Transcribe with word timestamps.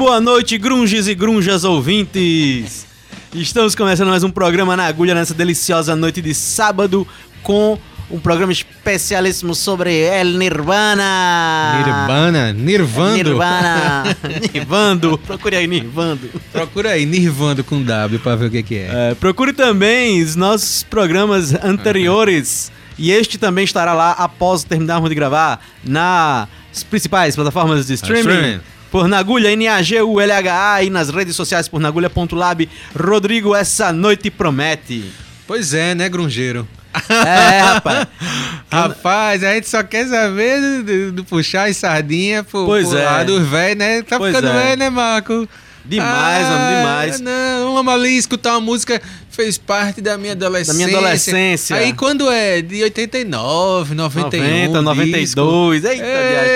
Boa 0.00 0.18
noite, 0.18 0.56
grunges 0.56 1.06
e 1.08 1.14
grunjas 1.14 1.62
ouvintes. 1.62 2.86
Estamos 3.34 3.74
começando 3.74 4.08
mais 4.08 4.24
um 4.24 4.30
programa 4.30 4.74
na 4.74 4.86
agulha 4.86 5.14
nessa 5.14 5.34
deliciosa 5.34 5.94
noite 5.94 6.22
de 6.22 6.32
sábado 6.34 7.06
com 7.42 7.78
um 8.10 8.18
programa 8.18 8.50
especialíssimo 8.50 9.54
sobre 9.54 9.94
El 9.94 10.38
Nirvana. 10.38 11.84
Nirvana? 11.84 12.52
Nirvando? 12.54 13.14
Nirvana. 13.14 14.04
Nirvando. 14.54 15.18
Procure 15.18 15.56
aí, 15.56 15.66
Nirvando. 15.66 16.30
Procura 16.50 16.92
aí, 16.92 17.04
Nirvando 17.04 17.62
com 17.62 17.82
W 17.82 18.20
pra 18.20 18.36
ver 18.36 18.46
o 18.46 18.50
que, 18.50 18.62
que 18.62 18.76
é. 18.76 19.10
É, 19.10 19.14
procure 19.14 19.52
também 19.52 20.22
os 20.22 20.34
nossos 20.34 20.82
programas 20.82 21.52
anteriores. 21.62 22.72
E 22.96 23.10
este 23.10 23.36
também 23.36 23.64
estará 23.64 23.92
lá 23.92 24.12
após 24.12 24.64
terminarmos 24.64 25.10
de 25.10 25.14
gravar 25.14 25.60
nas 25.84 26.48
principais 26.88 27.36
plataformas 27.36 27.86
de 27.86 27.92
streaming. 27.92 28.20
streaming. 28.30 28.60
Por 28.90 29.06
Nagulha, 29.06 29.52
N-A-G-U-L-H-A 29.52 30.82
e 30.82 30.90
nas 30.90 31.10
redes 31.10 31.36
sociais 31.36 31.68
por 31.68 31.80
Nagulha.lab. 31.80 32.68
Rodrigo, 32.98 33.54
essa 33.54 33.92
noite 33.92 34.30
promete. 34.30 35.04
Pois 35.46 35.72
é, 35.74 35.94
né, 35.94 36.08
grungeiro? 36.08 36.66
É, 37.08 37.60
rapaz. 37.60 38.06
Rapaz, 38.70 39.44
a 39.44 39.54
gente 39.54 39.68
só 39.68 39.82
quer 39.82 40.06
saber 40.08 40.60
do, 40.60 40.82
do- 40.84 41.12
do 41.12 41.24
puxar 41.24 41.68
as 41.68 41.76
sardinhas 41.76 42.44
pro, 42.46 42.64
Pois 42.66 42.88
pro 42.88 42.98
é. 42.98 43.04
lado 43.04 43.44
velho, 43.44 43.78
né? 43.78 44.02
Tá 44.02 44.16
Pois 44.18 44.34
ficando 44.34 44.52
é. 44.52 44.62
velho, 44.62 44.78
né, 44.78 44.90
Marco? 44.90 45.48
Demais, 45.84 46.46
Ah, 46.46 46.50
mano, 46.50 46.76
demais. 46.76 47.20
Não, 47.20 47.74
vamos 47.74 47.92
ali 47.94 48.16
escutar 48.16 48.52
uma 48.52 48.60
música 48.60 49.00
fez 49.30 49.56
parte 49.56 50.00
da 50.00 50.18
minha 50.18 50.32
adolescência. 50.32 50.72
Da 50.74 50.86
minha 50.86 50.98
adolescência. 50.98 51.76
Aí 51.76 51.92
quando 51.94 52.30
é 52.30 52.60
de 52.60 52.82
89, 52.82 53.94
91, 53.94 54.82
90, 54.82 55.18
disco. 55.18 55.40
92. 55.40 55.84
Eita, 55.84 56.02
viagem. 56.04 56.50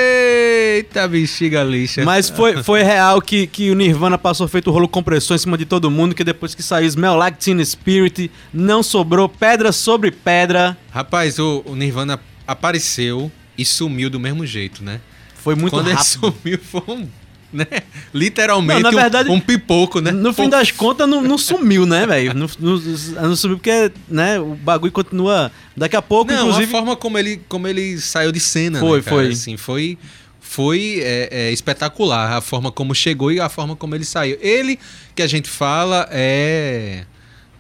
Eita, 0.77 1.09
bexiga 1.09 1.63
lixa. 1.63 2.05
Mas 2.05 2.29
foi, 2.29 2.63
foi 2.63 2.83
real 2.83 3.23
que, 3.23 3.47
que 3.47 3.71
o 3.71 3.75
Nirvana 3.75 4.19
passou 4.19 4.47
feito 4.49 4.71
rolo 4.71 4.89
compressor 4.89 5.37
em 5.37 5.39
cima 5.39 5.57
de 5.57 5.65
todo 5.65 5.91
mundo, 5.91 6.15
que 6.15 6.25
depois 6.25 6.55
que 6.55 6.63
saiu 6.63 6.87
Smell 6.89 7.15
Like 7.17 7.39
Teen 7.39 7.65
Spirit, 7.65 8.31
não 8.53 8.83
sobrou 8.83 9.29
pedra 9.29 9.73
sobre 9.73 10.11
pedra. 10.11 10.77
Rapaz, 10.91 11.39
o, 11.39 11.63
o 11.65 11.75
Nirvana 11.75 12.21
apareceu 12.47 13.31
e 13.57 13.65
sumiu 13.65 14.11
do 14.11 14.21
mesmo 14.21 14.45
jeito, 14.45 14.83
né? 14.85 15.01
Foi 15.37 15.55
muito 15.55 15.71
Quando 15.73 15.91
rápido. 15.91 16.19
ele 16.23 16.33
sumiu, 16.43 16.59
foi 16.59 16.95
um. 16.95 17.09
Né? 17.55 17.67
Literalmente 18.13 18.83
Não, 18.83 18.91
na 18.91 18.99
um- 18.99 19.01
verdade, 19.01 19.31
um, 19.31 19.39
pipoco, 19.39 20.01
né? 20.01 20.11
No 20.11 20.35
fim 20.35 20.49
das 20.49 20.73
contas, 20.73 21.09
não, 21.09 21.23
não 21.23 21.39
sumiu, 21.39 21.87
né, 21.87 22.05
velho? 22.05 22.35
Não, 22.35 22.49
não- 22.59 23.29
não 23.29 23.37
sumiu 23.37 23.59
porque, 23.59 23.93
né, 24.09 24.41
o 24.41 24.57
bagulho 24.57 24.91
continua. 24.91 25.53
Daqui 25.77 25.95
a 25.95 26.03
pouco, 26.03 26.33
Não, 26.33 26.41
inclusive. 26.49 26.65
a 26.65 26.69
forma 26.69 26.97
como 26.97 27.17
ele, 27.17 27.41
como 27.49 27.69
ele 27.69 27.97
saiu 28.01 28.33
de 28.33 28.41
cena, 28.41 28.81
Foi, 28.81 28.99
né, 28.99 29.03
foi. 29.05 29.29
Assim, 29.29 29.57
foi 29.57 29.97
foi 30.41 31.01
é, 31.03 31.29
é, 31.31 31.53
espetacular 31.53 32.33
a 32.37 32.41
forma 32.41 32.71
como 32.73 32.95
chegou 32.95 33.31
e 33.33 33.41
a 33.41 33.49
forma 33.49 33.75
como 33.77 33.95
ele 33.95 34.05
saiu. 34.05 34.37
Ele, 34.41 34.79
que 35.15 35.23
a 35.23 35.27
gente 35.27 35.49
fala, 35.49 36.09
é 36.11 37.05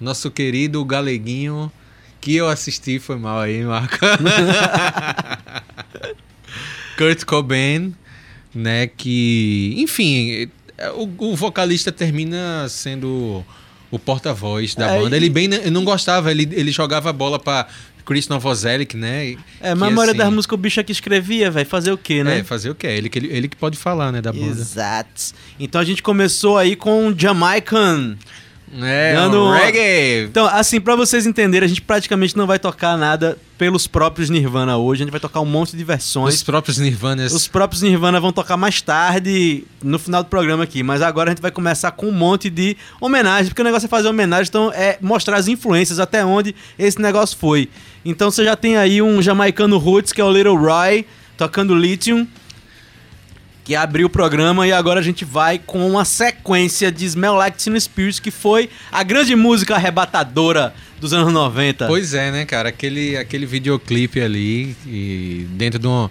nosso 0.00 0.30
querido 0.30 0.84
galeguinho 0.84 1.70
que 2.20 2.34
eu 2.36 2.48
assisti, 2.48 2.98
foi 2.98 3.16
mal 3.16 3.40
aí, 3.40 3.62
Marco. 3.64 3.98
Kurt 6.96 7.24
Cobain, 7.24 7.94
né, 8.54 8.86
que, 8.86 9.74
enfim, 9.78 10.48
é, 10.78 10.90
o, 10.90 11.10
o 11.18 11.36
vocalista 11.36 11.90
termina 11.90 12.66
sendo 12.68 13.44
o 13.90 13.98
porta-voz 13.98 14.74
da 14.74 14.94
É, 14.94 15.00
banda. 15.00 15.16
Ele 15.16 15.28
bem 15.28 15.48
eu 15.52 15.70
não 15.70 15.84
gostava, 15.84 16.30
ele, 16.30 16.48
ele 16.52 16.70
jogava 16.70 17.10
a 17.10 17.12
bola 17.12 17.38
pra 17.38 17.66
Chris 18.04 18.28
Novoselic, 18.28 18.96
né? 18.96 19.36
É, 19.60 19.70
que, 19.70 19.74
mas 19.74 19.74
a 19.74 19.76
maioria 19.76 20.04
assim, 20.10 20.18
das 20.18 20.32
músicas 20.32 20.58
o 20.58 20.60
bicho 20.60 20.80
é 20.80 20.82
que 20.82 20.92
escrevia, 20.92 21.50
velho. 21.50 21.66
Fazer 21.66 21.92
o 21.92 21.98
quê, 21.98 22.22
né? 22.22 22.40
É, 22.40 22.44
fazer 22.44 22.70
o 22.70 22.74
quê? 22.74 22.86
Ele 22.88 23.08
que, 23.08 23.18
ele, 23.18 23.28
ele 23.28 23.48
que 23.48 23.56
pode 23.56 23.78
falar, 23.78 24.12
né, 24.12 24.20
da 24.20 24.32
banda. 24.32 24.46
Exato. 24.46 25.32
Então 25.58 25.80
a 25.80 25.84
gente 25.84 26.02
começou 26.02 26.58
aí 26.58 26.76
com 26.76 27.14
Jamaican. 27.16 28.16
É, 28.82 29.14
Dando 29.14 29.44
um 29.44 29.50
reggae. 29.52 30.24
Então, 30.24 30.46
assim, 30.46 30.80
pra 30.80 30.96
vocês 30.96 31.26
entenderem, 31.26 31.64
a 31.64 31.68
gente 31.68 31.82
praticamente 31.82 32.36
não 32.36 32.46
vai 32.46 32.58
tocar 32.58 32.96
nada 32.96 33.38
pelos 33.56 33.86
próprios 33.86 34.28
Nirvana 34.28 34.76
hoje. 34.76 35.02
A 35.02 35.04
gente 35.04 35.12
vai 35.12 35.20
tocar 35.20 35.40
um 35.40 35.46
monte 35.46 35.76
de 35.76 35.84
versões. 35.84 36.34
Os 36.34 36.42
próprios 36.42 36.78
Nirvanas. 36.78 37.32
Os 37.32 37.46
próprios 37.46 37.82
Nirvana 37.82 38.18
vão 38.18 38.32
tocar 38.32 38.56
mais 38.56 38.80
tarde 38.82 39.64
no 39.82 39.98
final 39.98 40.22
do 40.22 40.28
programa 40.28 40.64
aqui, 40.64 40.82
mas 40.82 41.02
agora 41.02 41.30
a 41.30 41.32
gente 41.32 41.42
vai 41.42 41.50
começar 41.50 41.92
com 41.92 42.06
um 42.06 42.12
monte 42.12 42.50
de 42.50 42.76
homenagem, 43.00 43.46
porque 43.48 43.62
o 43.62 43.64
negócio 43.64 43.86
é 43.86 43.88
fazer 43.88 44.08
homenagem, 44.08 44.48
então 44.48 44.72
é 44.72 44.98
mostrar 45.00 45.36
as 45.36 45.46
influências, 45.46 46.00
até 46.00 46.24
onde 46.24 46.54
esse 46.78 47.00
negócio 47.00 47.38
foi. 47.38 47.68
Então 48.04 48.30
você 48.30 48.44
já 48.44 48.56
tem 48.56 48.76
aí 48.76 49.00
um 49.00 49.22
jamaicano 49.22 49.78
roots, 49.78 50.12
que 50.12 50.20
é 50.20 50.24
o 50.24 50.32
Little 50.32 50.56
Roy, 50.56 51.06
tocando 51.36 51.74
Lithium, 51.74 52.26
que 53.64 53.74
abriu 53.74 54.06
o 54.08 54.10
programa, 54.10 54.66
e 54.66 54.72
agora 54.72 55.00
a 55.00 55.02
gente 55.02 55.24
vai 55.24 55.58
com 55.58 55.88
uma 55.88 56.04
sequência 56.04 56.92
de 56.92 57.06
Smell 57.06 57.34
Like 57.34 57.56
Teen 57.56 57.80
Spirit, 57.80 58.20
que 58.20 58.30
foi 58.30 58.68
a 58.92 59.02
grande 59.02 59.34
música 59.34 59.74
arrebatadora 59.74 60.74
dos 61.00 61.14
anos 61.14 61.32
90. 61.32 61.86
Pois 61.86 62.12
é, 62.12 62.30
né, 62.30 62.44
cara? 62.44 62.68
Aquele, 62.68 63.16
aquele 63.16 63.46
videoclipe 63.46 64.20
ali, 64.20 64.76
e 64.86 65.46
dentro 65.52 65.78
de 65.78 65.86
uma, 65.86 66.10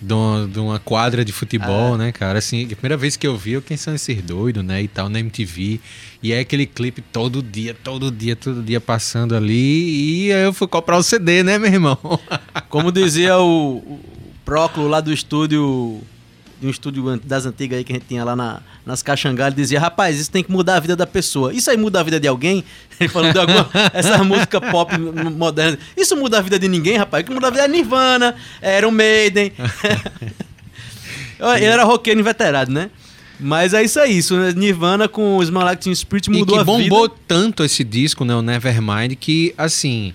de, 0.00 0.58
uma, 0.58 0.78
quadra 0.78 1.22
de 1.22 1.30
futebol, 1.30 1.98
né, 1.98 2.10
cara? 2.10 2.38
Assim, 2.38 2.64
a 2.64 2.68
primeira 2.68 2.96
vez 2.96 3.18
que 3.18 3.26
eu 3.26 3.36
vi, 3.36 3.52
eu, 3.52 3.62
quem 3.62 3.76
são 3.76 3.94
esses 3.94 4.22
doidos, 4.22 4.64
né, 4.64 4.82
e 4.82 4.88
tal, 4.88 5.10
na 5.10 5.20
MTV. 5.20 5.80
E 6.22 6.32
é 6.32 6.40
aquele 6.40 6.64
clipe 6.64 7.02
todo 7.02 7.42
dia, 7.42 7.74
todo 7.74 8.10
dia, 8.10 8.34
todo 8.34 8.62
dia 8.62 8.80
passando 8.80 9.36
ali. 9.36 10.28
E 10.28 10.32
aí 10.32 10.44
eu 10.44 10.54
fui 10.54 10.66
comprar 10.66 10.96
o 10.96 11.02
CD, 11.02 11.42
né, 11.42 11.58
meu 11.58 11.70
irmão? 11.70 11.98
Como 12.70 12.90
dizia 12.90 13.36
o, 13.38 13.76
o 13.76 14.00
Próculo 14.42 14.88
lá 14.88 15.00
do 15.00 15.12
estúdio, 15.12 16.02
de 16.64 16.68
um 16.68 16.70
estúdio 16.70 17.20
das 17.22 17.44
antigas 17.44 17.76
aí 17.76 17.84
que 17.84 17.92
a 17.92 17.96
gente 17.96 18.06
tinha 18.06 18.24
lá 18.24 18.34
na, 18.34 18.60
nas 18.86 19.02
Caxangá, 19.02 19.48
ele 19.48 19.56
dizia, 19.56 19.78
rapaz, 19.78 20.18
isso 20.18 20.30
tem 20.30 20.42
que 20.42 20.50
mudar 20.50 20.76
a 20.76 20.80
vida 20.80 20.96
da 20.96 21.06
pessoa. 21.06 21.52
Isso 21.52 21.70
aí 21.70 21.76
muda 21.76 22.00
a 22.00 22.02
vida 22.02 22.18
de 22.18 22.26
alguém? 22.26 22.64
Ele 22.98 23.08
falando 23.08 23.32
de 23.32 23.38
alguma, 23.38 23.68
essas 23.92 24.20
músicas 24.26 24.60
pop 24.70 24.94
m- 24.94 25.30
modernas. 25.30 25.78
Isso 25.96 26.16
muda 26.16 26.38
a 26.38 26.40
vida 26.40 26.58
de 26.58 26.68
ninguém, 26.68 26.96
rapaz. 26.96 27.22
O 27.22 27.26
que 27.26 27.34
muda 27.34 27.48
a 27.48 27.50
vida 27.50 27.64
é 27.64 27.68
Nirvana, 27.68 28.34
era 28.62 28.88
o 28.88 28.92
Maiden. 28.92 29.52
ele 31.56 31.64
era 31.64 31.84
roqueiro 31.84 32.20
inveterado, 32.20 32.70
né? 32.72 32.90
Mas 33.38 33.74
é 33.74 33.82
isso 33.82 33.98
aí, 33.98 34.16
isso, 34.16 34.36
né? 34.36 34.52
Nirvana 34.56 35.08
com 35.08 35.36
o 35.36 35.42
Smell 35.42 35.64
Like 35.64 35.82
Teen 35.82 35.94
Spirit 35.94 36.28
E 36.28 36.30
mudou 36.38 36.54
que 36.54 36.60
a 36.60 36.64
vida. 36.64 36.78
bombou 36.88 37.08
tanto 37.08 37.64
esse 37.64 37.82
disco, 37.82 38.24
né, 38.24 38.34
o 38.34 38.40
Nevermind, 38.42 39.14
que, 39.16 39.52
assim, 39.58 40.14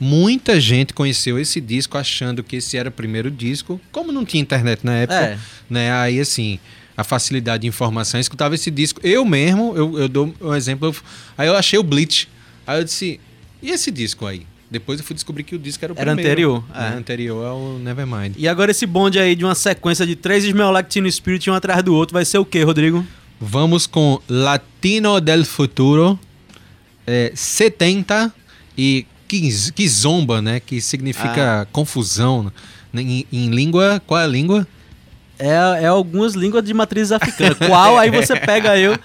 muita 0.00 0.58
gente 0.58 0.94
conheceu 0.94 1.38
esse 1.38 1.60
disco 1.60 1.98
achando 1.98 2.42
que 2.42 2.56
esse 2.56 2.76
era 2.76 2.88
o 2.88 2.92
primeiro 2.92 3.30
disco. 3.30 3.80
Como 3.92 4.10
não 4.10 4.24
tinha 4.24 4.40
internet 4.40 4.80
na 4.84 4.94
época, 4.94 5.20
É. 5.20 5.38
né, 5.68 5.92
aí, 5.92 6.18
assim, 6.18 6.58
a 6.96 7.04
facilidade 7.04 7.62
de 7.62 7.68
informação, 7.68 8.18
eu 8.18 8.22
escutava 8.22 8.54
esse 8.54 8.70
disco. 8.70 9.00
Eu 9.04 9.24
mesmo, 9.24 9.74
eu, 9.76 9.98
eu 9.98 10.08
dou 10.08 10.34
um 10.40 10.54
exemplo, 10.54 10.88
eu- 10.88 10.96
aí 11.36 11.46
eu 11.48 11.54
achei 11.56 11.78
o 11.78 11.82
Bleach. 11.82 12.28
Aí 12.66 12.80
eu 12.80 12.84
disse, 12.84 13.20
e 13.62 13.70
esse 13.70 13.90
disco 13.90 14.26
aí? 14.26 14.46
Depois 14.70 15.00
eu 15.00 15.04
fui 15.04 15.14
descobrir 15.14 15.42
que 15.42 15.54
o 15.56 15.58
disco 15.58 15.84
era 15.84 15.92
o 15.92 15.96
Era 15.98 16.14
primeiro. 16.14 16.30
anterior, 16.30 16.64
né, 16.72 16.92
é. 16.94 16.96
Anterior 16.98 17.44
ao 17.46 17.78
Nevermind. 17.80 18.34
E 18.38 18.46
agora 18.46 18.70
esse 18.70 18.86
bonde 18.86 19.18
aí 19.18 19.34
de 19.34 19.44
uma 19.44 19.54
sequência 19.56 20.06
de 20.06 20.14
três 20.14 20.44
Smell 20.44 20.72
Teen 20.84 21.10
Spirit 21.10 21.50
um 21.50 21.54
atrás 21.54 21.82
do 21.82 21.92
outro 21.92 22.12
vai 22.14 22.24
ser 22.24 22.38
o 22.38 22.44
quê, 22.44 22.62
Rodrigo? 22.62 23.04
Vamos 23.40 23.86
com 23.88 24.20
Latino 24.28 25.20
del 25.20 25.44
Futuro, 25.44 26.16
é, 27.06 27.32
70 27.34 28.32
e 28.78 29.04
Kiz- 29.38 29.70
Kizomba, 29.70 30.42
né? 30.42 30.58
Que 30.58 30.80
significa 30.80 31.66
confusão. 31.70 32.52
né, 32.92 33.00
Em, 33.02 33.26
em 33.32 33.48
língua, 33.50 34.02
qual 34.06 34.20
é 34.20 34.24
a 34.24 34.26
língua? 34.26 34.66
É, 35.38 35.84
é 35.84 35.86
algumas 35.86 36.34
línguas 36.34 36.64
de 36.64 36.74
matriz 36.74 37.12
africana. 37.12 37.54
Qual? 37.54 37.96
Aí 37.96 38.10
você 38.10 38.34
pega 38.40 38.76
eu. 38.76 38.98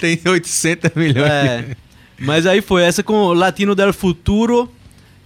Tem 0.00 0.18
800 0.24 0.90
milhões. 0.94 1.28
É. 1.30 1.76
Mas 2.20 2.46
aí 2.46 2.62
foi 2.62 2.82
essa 2.84 3.02
com 3.02 3.32
Latino 3.32 3.74
del 3.74 3.92
Futuro. 3.92 4.70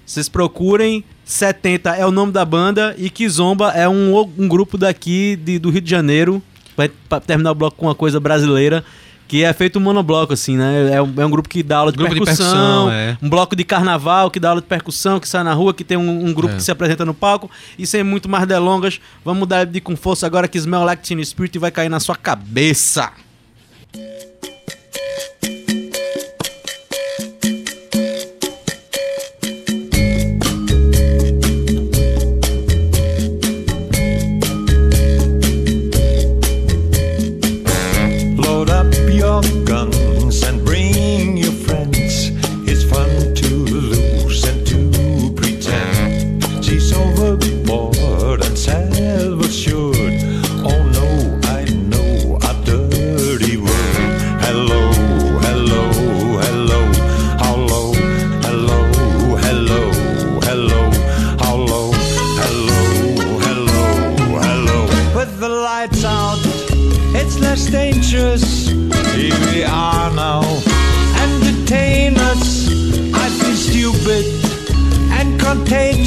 Vocês 0.06 0.28
procurem. 0.28 1.04
70 1.24 1.90
é 1.96 2.06
o 2.06 2.10
nome 2.10 2.32
da 2.32 2.44
banda. 2.44 2.94
E 2.96 3.10
Kizomba 3.10 3.70
é 3.72 3.86
um, 3.88 4.16
um 4.38 4.48
grupo 4.48 4.78
daqui 4.78 5.36
de- 5.36 5.58
do 5.58 5.68
Rio 5.70 5.80
de 5.82 5.90
Janeiro. 5.90 6.42
Vai 6.76 6.90
terminar 7.26 7.50
o 7.52 7.54
bloco 7.54 7.76
com 7.76 7.86
uma 7.86 7.94
coisa 7.94 8.18
brasileira. 8.18 8.82
Que 9.28 9.42
é 9.42 9.52
feito 9.52 9.78
um 9.78 9.82
monobloco, 9.82 10.32
assim, 10.32 10.56
né? 10.56 10.92
É 10.94 11.02
um, 11.02 11.12
é 11.16 11.26
um 11.26 11.30
grupo 11.30 11.48
que 11.48 11.60
dá 11.62 11.78
aula 11.78 11.90
de 11.90 11.98
Grupo 11.98 12.14
de 12.14 12.20
percussão. 12.20 12.46
percussão, 12.86 12.90
é. 12.92 13.18
Um 13.20 13.28
bloco 13.28 13.56
de 13.56 13.64
carnaval 13.64 14.30
que 14.30 14.38
dá 14.38 14.50
aula 14.50 14.60
de 14.60 14.66
percussão, 14.68 15.18
que 15.18 15.28
sai 15.28 15.42
na 15.42 15.52
rua, 15.52 15.74
que 15.74 15.82
tem 15.82 15.96
um, 15.96 16.26
um 16.26 16.32
grupo 16.32 16.54
É. 16.54 16.56
que 16.58 16.62
se 16.62 16.70
apresenta 16.70 17.04
no 17.04 17.12
palco. 17.12 17.50
E 17.76 17.84
sem 17.86 18.04
muito 18.04 18.28
mais 18.28 18.46
delongas, 18.46 19.00
vamos 19.24 19.48
dar 19.48 19.66
de 19.66 19.80
com 19.80 19.96
força 19.96 20.26
agora 20.26 20.46
que 20.46 20.56
Smell 20.58 20.84
Like 20.84 21.02
Teen 21.02 21.24
Spirit 21.24 21.58
vai 21.58 21.72
cair 21.72 21.88
na 21.88 21.98
sua 21.98 22.14
cabeça. 22.14 23.10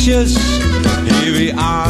Contagious. 0.09 0.35
Here 1.21 1.33
we 1.33 1.51
are 1.51 1.88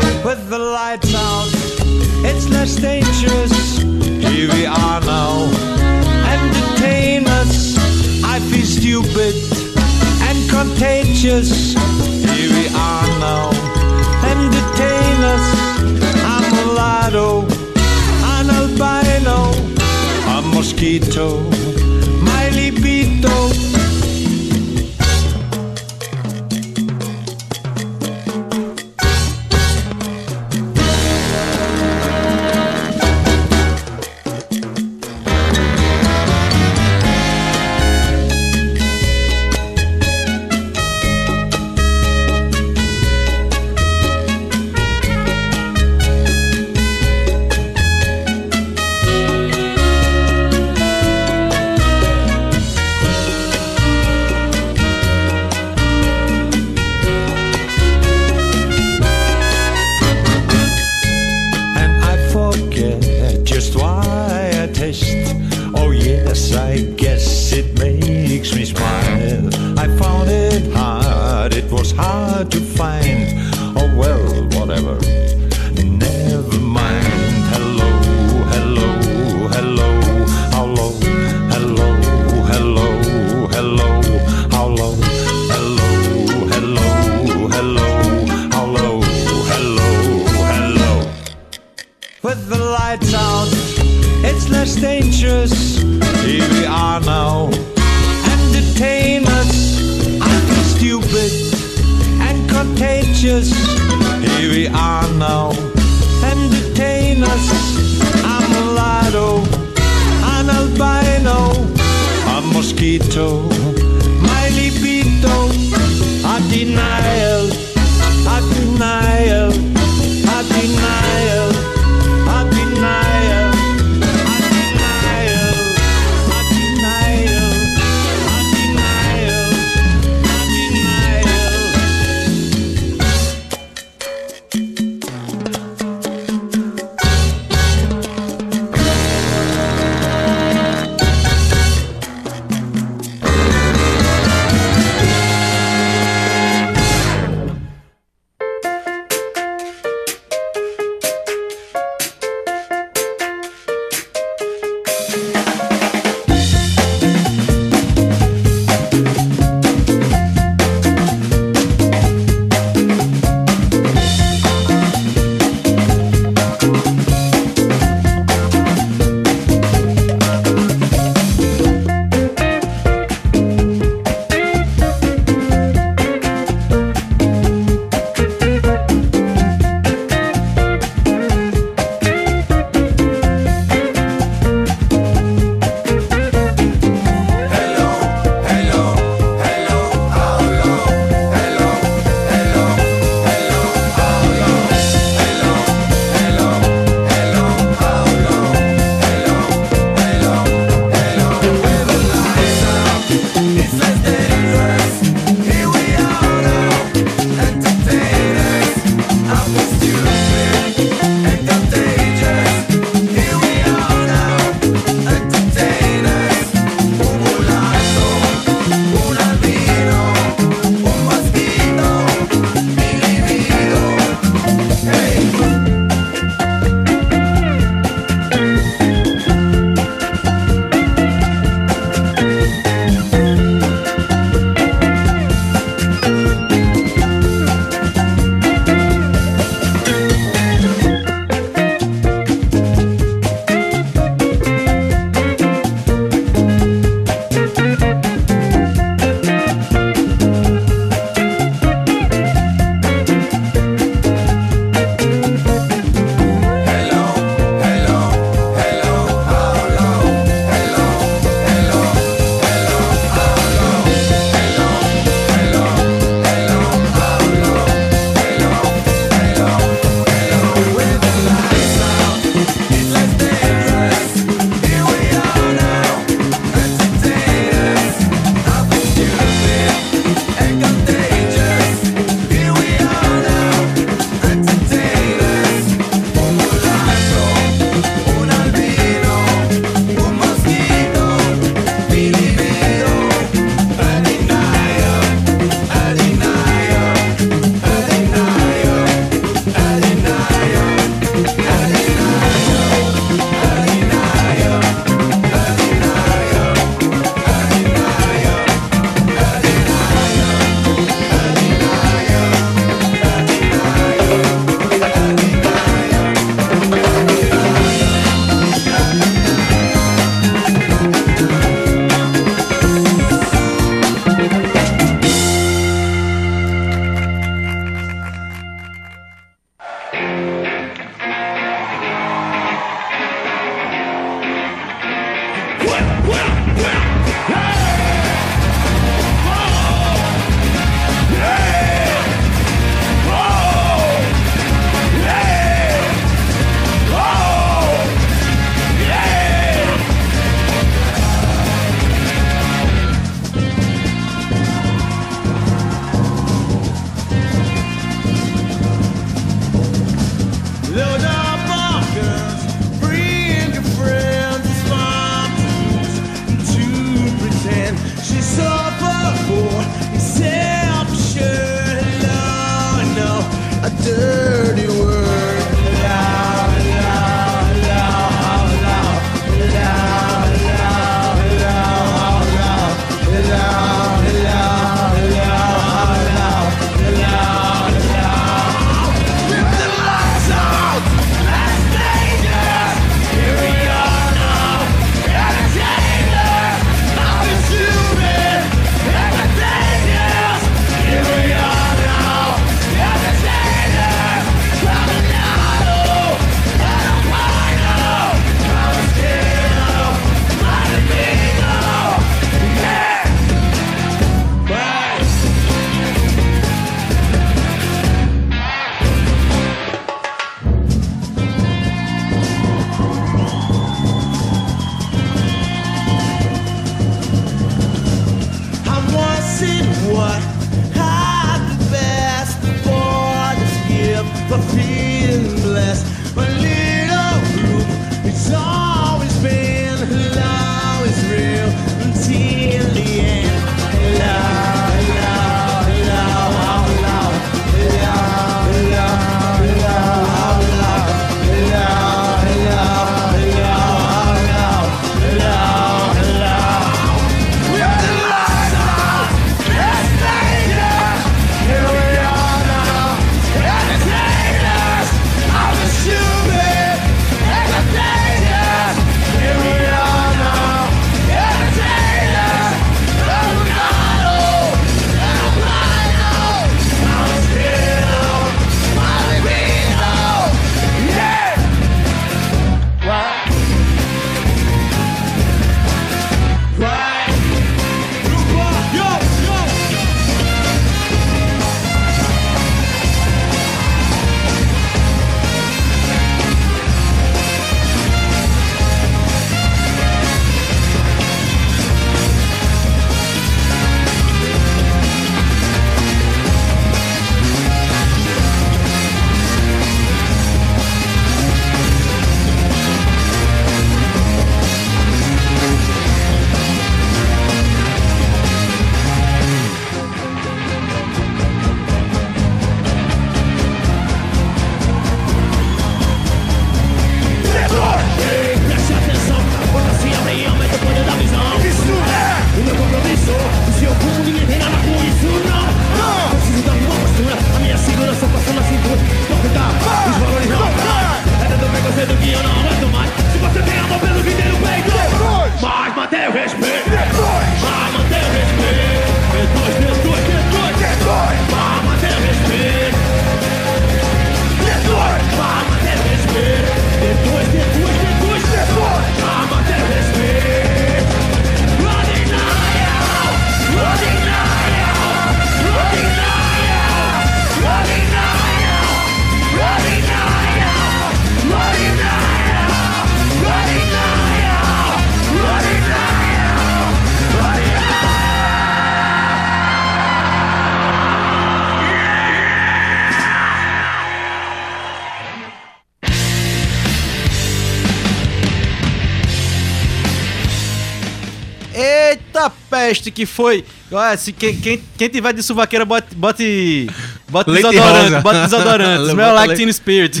Peste 592.66 592.90
que 592.90 593.06
foi! 593.06 593.44
Olha, 593.70 593.96
se 593.96 594.12
quem, 594.12 594.36
quem, 594.36 594.60
quem 594.76 594.88
tiver 594.88 595.12
de 595.12 595.22
suvaqueira, 595.22 595.64
bote, 595.64 595.94
bote, 595.94 596.66
bote 597.08 597.30
Leite 597.30 597.48
desodorante. 597.48 598.02
Bota 598.02 598.22
desodorante. 598.24 598.82
Smell 598.90 598.96
Bota 598.96 599.12
like 599.12 599.34
Teen 599.36 599.52
Spirit. 599.52 600.00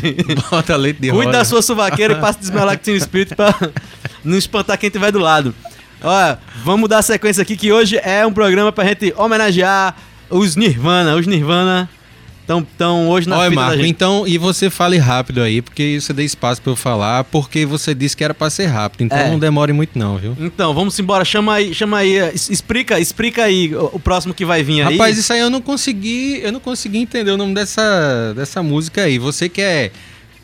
Bota 0.50 0.76
leite 0.76 1.00
de 1.00 1.10
Cuide 1.10 1.26
rosa. 1.26 1.38
da 1.38 1.44
sua 1.44 1.62
suvaqueira 1.62 2.14
e 2.14 2.20
passe 2.20 2.40
de 2.40 2.46
Smell 2.46 2.64
like 2.64 2.82
Teen 2.82 2.98
Spirit 2.98 3.36
pra 3.36 3.54
não 4.24 4.36
espantar 4.36 4.76
quem 4.78 4.90
tiver 4.90 5.12
do 5.12 5.20
lado. 5.20 5.54
Olha, 6.02 6.40
vamos 6.64 6.88
dar 6.88 7.02
sequência 7.02 7.42
aqui 7.42 7.56
que 7.56 7.70
hoje 7.72 8.00
é 8.02 8.26
um 8.26 8.32
programa 8.32 8.72
pra 8.72 8.84
gente 8.84 9.14
homenagear 9.16 9.94
os 10.28 10.56
Nirvana. 10.56 11.14
Os 11.14 11.26
Nirvana 11.28 11.88
estão 12.46 12.62
tão 12.78 13.08
hoje 13.08 13.28
na 13.28 13.36
Olha, 13.38 13.50
fita 13.50 13.60
Marco, 13.60 13.84
então, 13.84 14.24
e 14.26 14.38
você 14.38 14.70
fale 14.70 14.96
rápido 14.98 15.42
aí, 15.42 15.60
porque 15.60 16.00
você 16.00 16.12
deu 16.12 16.24
espaço 16.24 16.62
pra 16.62 16.70
eu 16.70 16.76
falar, 16.76 17.24
porque 17.24 17.66
você 17.66 17.92
disse 17.92 18.16
que 18.16 18.22
era 18.22 18.32
pra 18.32 18.48
ser 18.48 18.66
rápido, 18.66 19.02
então 19.02 19.18
É. 19.18 19.28
não 19.30 19.38
demore 19.38 19.72
muito 19.72 19.98
não, 19.98 20.16
viu? 20.16 20.36
Então, 20.38 20.72
vamos 20.72 20.96
embora. 20.98 21.24
Chama 21.24 21.54
aí, 21.54 21.74
chama 21.74 21.98
aí. 21.98 22.14
es- 22.32 22.48
Explica, 22.48 23.00
explica 23.00 23.42
aí 23.44 23.74
o, 23.74 23.90
o 23.94 23.98
próximo 23.98 24.32
que 24.32 24.44
vai 24.44 24.62
vir 24.62 24.82
aí. 24.82 24.92
Rapaz, 24.96 25.18
isso 25.18 25.32
aí 25.32 25.40
eu 25.40 25.50
não 25.50 25.60
consegui, 25.60 26.40
eu 26.42 26.52
não 26.52 26.60
consegui 26.60 26.98
entender 26.98 27.32
o 27.32 27.36
nome 27.36 27.52
dessa, 27.52 28.32
dessa 28.36 28.62
música 28.62 29.02
aí. 29.02 29.18
Você 29.18 29.48
que 29.48 29.60
é, 29.60 29.90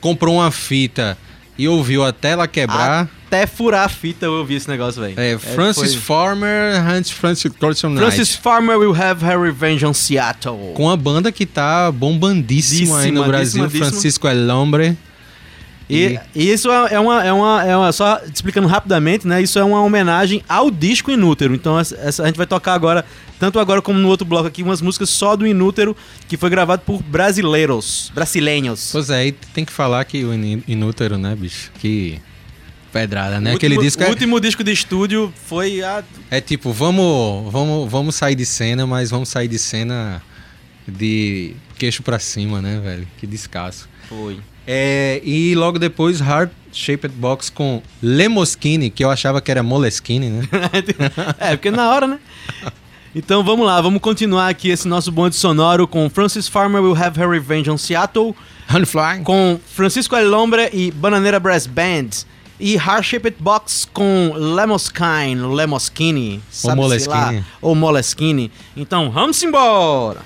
comprou 0.01 0.35
uma 0.37 0.51
fita 0.51 1.17
e 1.57 1.69
ouviu 1.69 2.05
até 2.05 2.31
ela 2.31 2.49
quebrar, 2.49 3.09
até 3.33 3.47
furar 3.47 3.87
a 3.87 3.88
fita 3.88 4.27
eu 4.27 4.33
ouvi 4.33 4.55
esse 4.57 4.68
negócio, 4.68 5.01
velho. 5.01 5.14
É, 5.18 5.38
Francis 5.38 5.95
foi- 5.95 6.03
Farmer, 6.03 6.87
Hans 6.87 7.11
Francis 7.11 7.51
Colson 7.59 7.97
Francis 7.97 8.35
Farmer 8.35 8.77
will 8.79 8.95
have 8.95 9.25
her 9.25 9.40
revenge 9.40 9.85
on 9.87 9.95
Seattle. 9.95 10.73
Com 10.75 10.90
a 10.90 10.97
banda 10.97 11.33
que 11.33 11.47
tá 11.47 11.90
bombandíssima 11.90 12.99
aí 13.01 13.11
no 13.11 13.25
Brasil, 13.25 13.62
díssima, 13.64 13.68
díssima. 13.68 13.90
Francisco 13.90 14.29
El 14.29 14.49
Hombre. 14.51 14.97
E, 15.90 16.18
e 16.35 16.51
isso 16.51 16.71
é 16.71 16.95
é 16.95 17.01
uma, 17.01 17.25
é, 17.25 17.33
uma, 17.33 17.64
é 17.64 17.77
uma. 17.77 17.92
Só 17.92 18.16
te 18.16 18.35
explicando 18.35 18.66
rapidamente, 18.68 19.27
né? 19.27 19.42
Isso 19.42 19.59
é 19.59 19.64
uma 19.64 19.83
homenagem 19.83 20.42
ao 20.49 20.71
disco 20.71 21.11
Inútero. 21.11 21.55
Então 21.55 21.79
essa, 21.79 21.97
essa- 21.97 22.23
a 22.23 22.27
gente 22.27 22.37
vai 22.37 22.47
tocar 22.47 22.73
agora, 22.75 23.05
tanto 23.38 23.59
agora 23.59 23.83
como 23.83 23.99
no 23.99 24.09
outro 24.09 24.25
bloco 24.27 24.47
aqui, 24.47 24.62
umas 24.62 24.81
músicas 24.81 25.11
só 25.11 25.37
do 25.37 25.47
Inútero, 25.47 25.95
que 26.29 26.37
foi 26.37 26.49
gravado 26.49 26.83
por 26.87 27.03
brasileiros. 27.03 28.11
Brasileiros. 28.14 28.90
Pois 28.92 29.11
é, 29.11 29.27
e 29.27 29.33
tem 29.33 29.64
que 29.64 29.73
falar 29.73 30.05
que 30.05 30.25
o 30.25 30.33
Inútero, 30.68 31.18
né, 31.18 31.35
bicho? 31.35 31.71
Que 31.79 32.21
pedrada, 32.92 33.40
né? 33.40 33.52
O 33.52 33.57
Aquele 33.57 33.74
último, 33.74 33.88
disco 33.88 34.02
o 34.02 34.07
é, 34.07 34.11
último 34.11 34.40
disco 34.40 34.62
de 34.62 34.72
estúdio 34.72 35.33
foi 35.46 35.83
a. 35.83 36.05
é 36.31 36.40
tipo, 36.40 36.72
vamos, 36.72 37.50
vamos, 37.50 37.90
vamos 37.90 38.14
sair 38.14 38.35
de 38.35 38.44
cena, 38.44 38.87
mas 38.87 39.11
vamos 39.11 39.28
sair 39.28 39.48
de 39.48 39.59
cena 39.59 40.22
de 40.87 41.57
queixo 41.78 42.02
pra 42.02 42.18
cima, 42.18 42.61
né, 42.61 42.81
velho? 42.83 43.09
Que 43.18 43.26
descasso. 43.26 43.88
Foi. 44.09 44.38
É, 44.66 45.20
e 45.24 45.55
logo 45.55 45.78
depois, 45.78 46.20
Heart 46.20 46.52
Shaped 46.72 47.14
Box 47.16 47.50
com 47.50 47.83
Lemoskini, 48.00 48.90
que 48.90 49.05
eu 49.05 49.11
achava 49.11 49.40
que 49.40 49.50
era 49.50 49.62
Moleskine, 49.62 50.31
né? 50.31 50.48
é, 51.40 51.57
porque 51.57 51.70
na 51.70 51.90
hora, 51.90 52.07
né? 52.07 52.18
Então 53.14 53.44
vamos 53.44 53.66
lá, 53.66 53.81
vamos 53.81 54.00
continuar 54.00 54.48
aqui 54.48 54.70
esse 54.70 54.88
nosso 54.88 55.12
bonde 55.12 55.37
sonoro 55.37 55.87
com 55.87 56.09
Francis 56.09 56.48
Farmer 56.48 56.81
Will 56.81 56.96
Have 56.96 57.20
Her 57.20 57.28
Revenge 57.28 57.70
on 57.70 57.76
Seattle, 57.76 58.35
Honeyfly. 58.72 59.22
com 59.22 59.61
Francisco 59.66 60.16
El 60.16 60.33
Hombre 60.33 60.70
e 60.72 60.90
Bananeira 60.90 61.38
Brass 61.38 61.66
Band. 61.66 62.09
E 62.64 62.77
Heart 62.77 63.03
Shaped 63.03 63.42
Box 63.42 63.88
com 63.92 64.31
Lemoskine, 64.37 65.35
Lemoskini, 65.53 66.40
sabe-se 66.48 66.81
Moleskine. 66.81 67.38
lá, 67.40 67.44
ou 67.61 67.75
Moleskine. 67.75 68.53
Então 68.77 69.11
vamos 69.11 69.42
embora! 69.42 70.20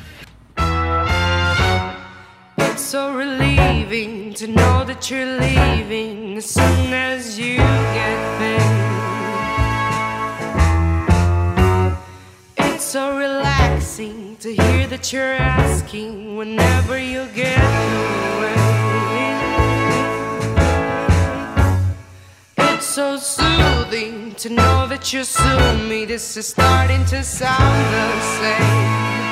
It's 2.59 2.83
so 2.83 3.17
relieving 3.17 4.35
to 4.35 4.49
know 4.49 4.85
that 4.85 5.11
you're 5.11 5.39
leaving 5.41 6.37
as 6.37 6.45
soon 6.45 6.93
as 6.93 7.39
you 7.39 7.57
get 7.95 8.19
paid. 8.39 8.61
It's 12.75 12.85
so 12.85 13.17
relaxing 13.17 14.37
to 14.41 14.53
hear 14.53 14.87
that 14.89 15.11
you're 15.11 15.39
asking 15.41 16.37
whenever 16.37 16.99
you 16.99 17.27
get 17.35 17.57
away. 17.57 18.56
So 22.97 23.19
soothing 23.19 24.35
to 24.37 24.49
know 24.49 24.87
that 24.89 25.13
you 25.13 25.23
sue 25.23 25.87
me. 25.87 26.07
This 26.07 26.35
is 26.39 26.47
starting 26.49 27.05
to 27.05 27.23
sound 27.23 27.85
the 27.93 28.21
same. 28.21 29.26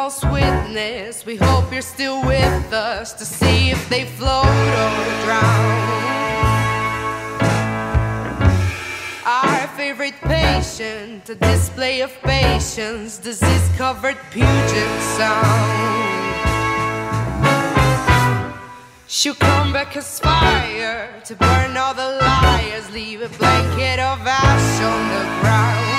False 0.00 0.24
witness, 0.32 1.26
we 1.26 1.36
hope 1.36 1.70
you're 1.70 1.82
still 1.82 2.24
with 2.24 2.72
us 2.72 3.12
to 3.12 3.22
see 3.22 3.68
if 3.70 3.86
they 3.90 4.06
float 4.06 4.46
or 4.84 4.92
drown. 5.24 5.80
Our 9.26 9.66
favorite 9.76 10.18
patient, 10.22 11.28
a 11.28 11.34
display 11.34 12.00
of 12.00 12.12
patience, 12.22 13.18
disease 13.18 13.68
covered 13.76 14.16
Puget 14.30 14.92
Sound. 15.18 16.34
She'll 19.06 19.34
come 19.34 19.70
back 19.70 19.94
as 19.98 20.18
fire 20.18 21.20
to 21.26 21.34
burn 21.36 21.76
all 21.76 21.92
the 21.92 22.10
liars, 22.22 22.90
leave 22.90 23.20
a 23.20 23.28
blanket 23.36 23.98
of 24.00 24.18
ash 24.26 24.82
on 24.92 25.02
the 25.14 25.24
ground. 25.42 25.89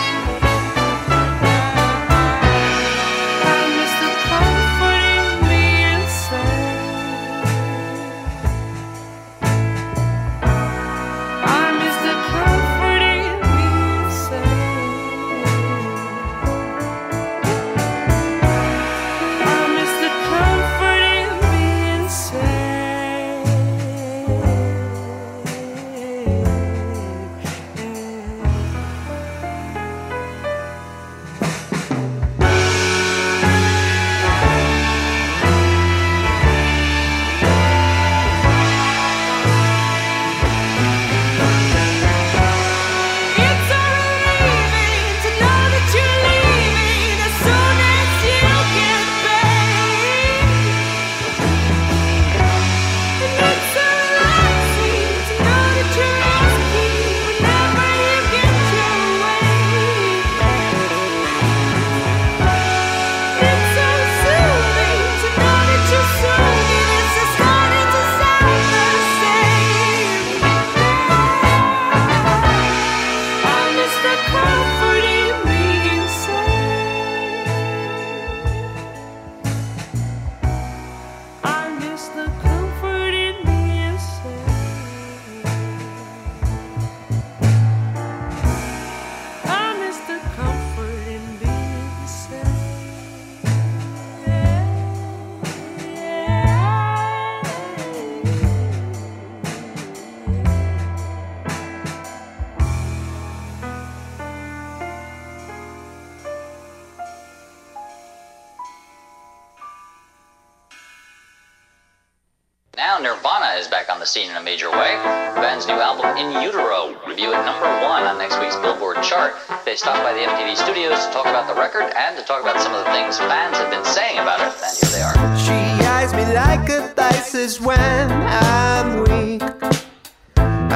And 122.08 122.18
to 122.18 122.24
talk 122.24 122.42
about 122.42 122.60
some 122.60 122.74
of 122.74 122.84
the 122.84 122.92
things 122.92 123.18
fans 123.18 123.58
have 123.58 123.70
been 123.70 123.86
saying 123.86 124.18
about 124.18 124.40
it. 124.40 124.54
And 124.66 124.74
here 124.80 124.92
they 124.96 125.04
are. 125.04 125.16
She 125.38 125.86
eyes 125.86 126.14
me 126.14 126.26
like 126.34 126.68
a 126.70 126.82
thesis 126.98 127.62
when 127.62 128.12
I'm 128.12 129.04
weak. 129.10 129.44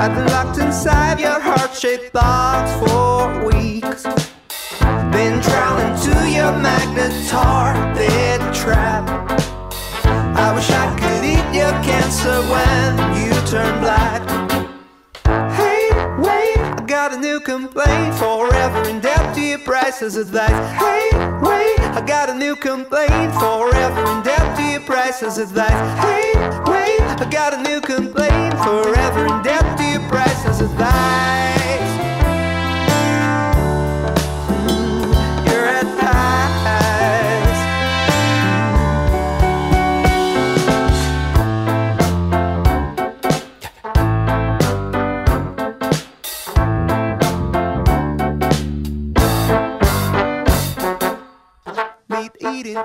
I've 0.01 0.13
been 0.13 0.27
locked 0.27 0.59
inside 0.59 1.19
your 1.19 1.39
heart-shaped 1.39 2.13
box 2.13 2.63
for 2.79 3.45
weeks. 3.45 4.03
Been 5.15 5.39
drowning 5.41 5.95
to 6.05 6.15
your 6.37 6.53
magnetar 6.67 7.73
bed 7.95 8.39
trap. 8.53 9.05
I 10.37 10.53
wish 10.53 10.69
I 10.69 10.85
could 10.99 11.23
eat 11.23 11.47
your 11.57 11.71
cancer 11.81 12.37
when 12.53 12.91
you 13.19 13.31
turn 13.47 13.79
black. 13.81 14.44
Wait, 17.05 17.11
got 17.11 17.19
a 17.19 17.21
new 17.21 17.39
complaint. 17.39 18.15
Forever 18.15 18.89
in 18.89 18.99
debt 18.99 19.35
to 19.35 19.41
your 19.41 19.59
prices 19.59 20.15
advice. 20.15 20.49
Hey, 20.49 21.07
wait, 21.39 21.79
I 21.79 22.03
got 22.03 22.31
a 22.31 22.33
new 22.33 22.55
complaint. 22.55 23.31
Forever 23.35 24.01
in 24.09 24.23
debt 24.23 24.57
to 24.57 24.63
your 24.63 24.81
prices 24.81 25.37
advice. 25.37 25.69
Hey, 26.01 26.33
wait, 26.65 27.01
I 27.01 27.27
got 27.29 27.53
a 27.53 27.61
new 27.61 27.79
complaint. 27.79 28.55
Forever 28.63 29.27
in 29.27 29.43
debt 29.43 29.77
to 29.77 29.83
your 29.83 30.09
prices 30.09 30.61
advice. 30.61 31.84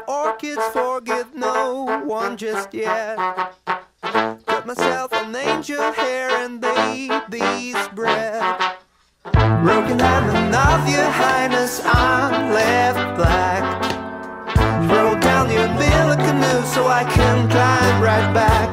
Orchids, 0.08 0.62
forget 0.72 1.34
no 1.34 2.02
one 2.04 2.36
just 2.36 2.72
yet. 2.72 3.16
Cut 4.02 4.66
myself 4.66 5.12
an 5.12 5.34
angel 5.34 5.92
hair 5.92 6.30
and 6.44 6.62
these 7.28 7.88
breath. 7.88 8.76
Broken 9.22 9.98
diamond 9.98 10.54
of 10.54 10.88
your 10.88 11.10
highness, 11.10 11.80
I'm 11.84 12.52
left 12.52 13.16
black. 13.16 13.62
Roll 14.90 15.18
down 15.20 15.48
the 15.48 15.64
umbilical 15.64 16.34
noose 16.34 16.72
so 16.72 16.86
I 16.86 17.04
can 17.04 17.48
climb 17.50 18.02
right 18.02 18.32
back. 18.32 18.70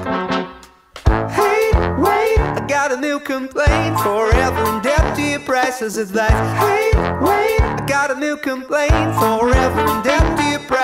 Hey, 1.29 1.71
wait, 1.99 2.39
I 2.39 2.65
got 2.67 2.91
a 2.91 2.97
new 2.97 3.19
complaint. 3.19 3.99
Forever 3.99 4.81
debt 4.81 5.15
to 5.15 5.21
your 5.21 5.39
prices 5.41 5.97
is 5.97 6.13
like, 6.13 6.31
hey, 6.31 6.91
wait, 7.21 7.61
I 7.61 7.83
got 7.87 8.11
a 8.11 8.15
new 8.15 8.37
complaint. 8.37 9.15
Forever 9.19 9.81
in 9.81 10.03
debt 10.03 10.36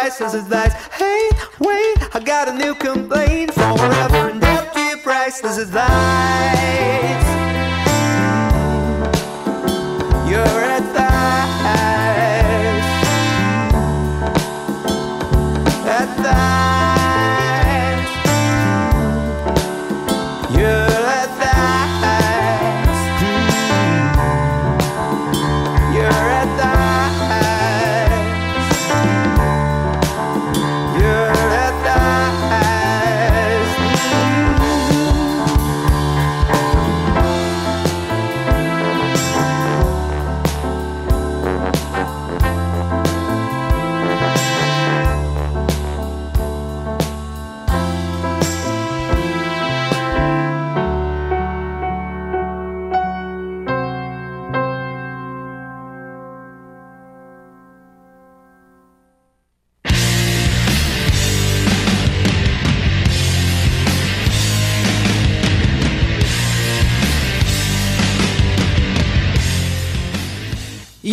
to 0.03 0.09
your 0.09 0.19
prices 0.19 0.33
is 0.33 0.49
like, 0.49 0.73
hey, 0.93 1.29
wait, 1.59 2.15
I 2.15 2.21
got 2.23 2.47
a 2.49 2.53
new 2.53 2.75
complaint. 2.75 3.53
Forever 3.53 4.29
in 4.29 4.39
debt 4.39 4.73
to 4.73 4.79
your 4.79 4.97
prices 4.97 5.57
is 5.57 5.73
like. 5.73 7.23
You're 7.33 7.52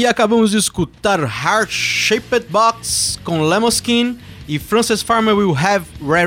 E 0.00 0.06
acabamos 0.06 0.52
de 0.52 0.56
escutar 0.56 1.20
Heart 1.20 1.70
Shaped 1.70 2.46
Box 2.48 3.20
com 3.22 3.42
Lemoskin 3.42 4.16
e 4.48 4.58
Francis 4.58 5.02
Farmer 5.02 5.34
Will 5.34 5.54
Have 5.54 5.84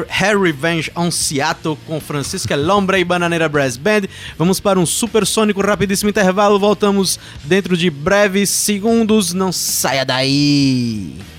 Hair 0.08 0.40
Revenge 0.40 0.92
on 0.96 1.10
Seattle 1.10 1.76
com 1.88 2.00
Francisca 2.00 2.56
Lombre 2.56 3.00
e 3.00 3.04
Bananeira 3.04 3.50
Brass 3.50 3.76
Band. 3.76 4.04
Vamos 4.38 4.60
para 4.60 4.80
um 4.80 4.86
supersônico 4.86 5.60
rapidíssimo 5.60 6.12
intervalo. 6.12 6.60
Voltamos 6.60 7.20
dentro 7.46 7.76
de 7.76 7.90
breves 7.90 8.52
segundos. 8.52 9.34
Não 9.34 9.52
saia 9.52 10.06
daí! 10.06 11.33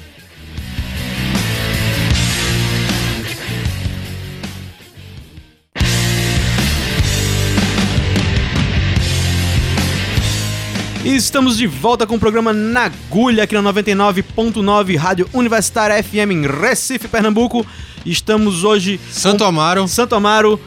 E 11.05 11.15
estamos 11.15 11.59
de 11.59 11.67
volta 11.67 12.07
com 12.07 12.15
o 12.15 12.19
programa 12.19 12.51
Na 12.55 12.85
Agulha 12.85 13.45
aqui 13.45 13.55
na 13.55 13.63
99.9 13.75 14.97
Rádio 14.97 15.29
Universitária 15.35 16.03
FM 16.03 16.33
em 16.33 16.47
Recife, 16.47 17.09
Pernambuco. 17.09 17.67
Estamos 18.07 18.65
hoje 18.65 18.99
Santo 19.11 19.45
Amaro, 19.45 19.87
Santo 19.87 20.15
Amaro, 20.15 20.59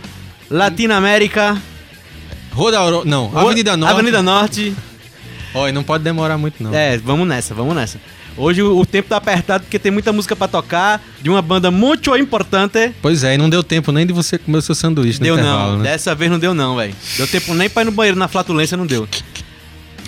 Latina 0.47 0.95
América, 0.95 1.59
Roda 2.51 2.77
Auro... 2.77 3.01
Não, 3.03 3.35
Avenida 3.35 3.75
Norte. 3.75 3.93
Avenida 3.93 4.21
Norte. 4.21 4.75
Olha, 5.55 5.73
não 5.73 5.83
pode 5.83 6.03
demorar 6.03 6.37
muito 6.37 6.61
não. 6.61 6.71
É, 6.71 6.99
vamos 6.99 7.27
nessa, 7.27 7.55
vamos 7.55 7.75
nessa. 7.75 7.99
Hoje 8.37 8.61
o, 8.61 8.85
tempo 8.85 9.09
tá 9.09 9.17
apertado 9.17 9.63
porque 9.63 9.79
tem 9.79 9.91
muita 9.91 10.13
música 10.13 10.35
pra 10.35 10.47
tocar 10.47 11.03
de 11.19 11.29
uma 11.31 11.41
banda 11.41 11.71
muito 11.71 12.15
importante. 12.15 12.93
Pois 13.01 13.23
é, 13.23 13.33
e 13.33 13.37
não 13.37 13.49
deu 13.49 13.63
tempo 13.63 13.91
nem 13.91 14.05
de 14.05 14.13
você 14.13 14.37
comer 14.37 14.59
o 14.59 14.61
seu 14.61 14.75
sanduíche 14.75 15.19
Deu 15.19 15.35
não, 15.35 15.77
né? 15.77 15.83
dessa 15.89 16.13
vez 16.13 16.29
não 16.29 16.37
deu 16.37 16.53
não, 16.53 16.75
velho. 16.75 16.95
Deu 17.17 17.27
tempo 17.27 17.55
nem 17.55 17.67
pra 17.67 17.81
ir 17.81 17.85
no 17.85 17.91
banheiro 17.91 18.17
na 18.17 18.27
flatulência, 18.27 18.77
não 18.77 18.85
deu. 18.85 19.07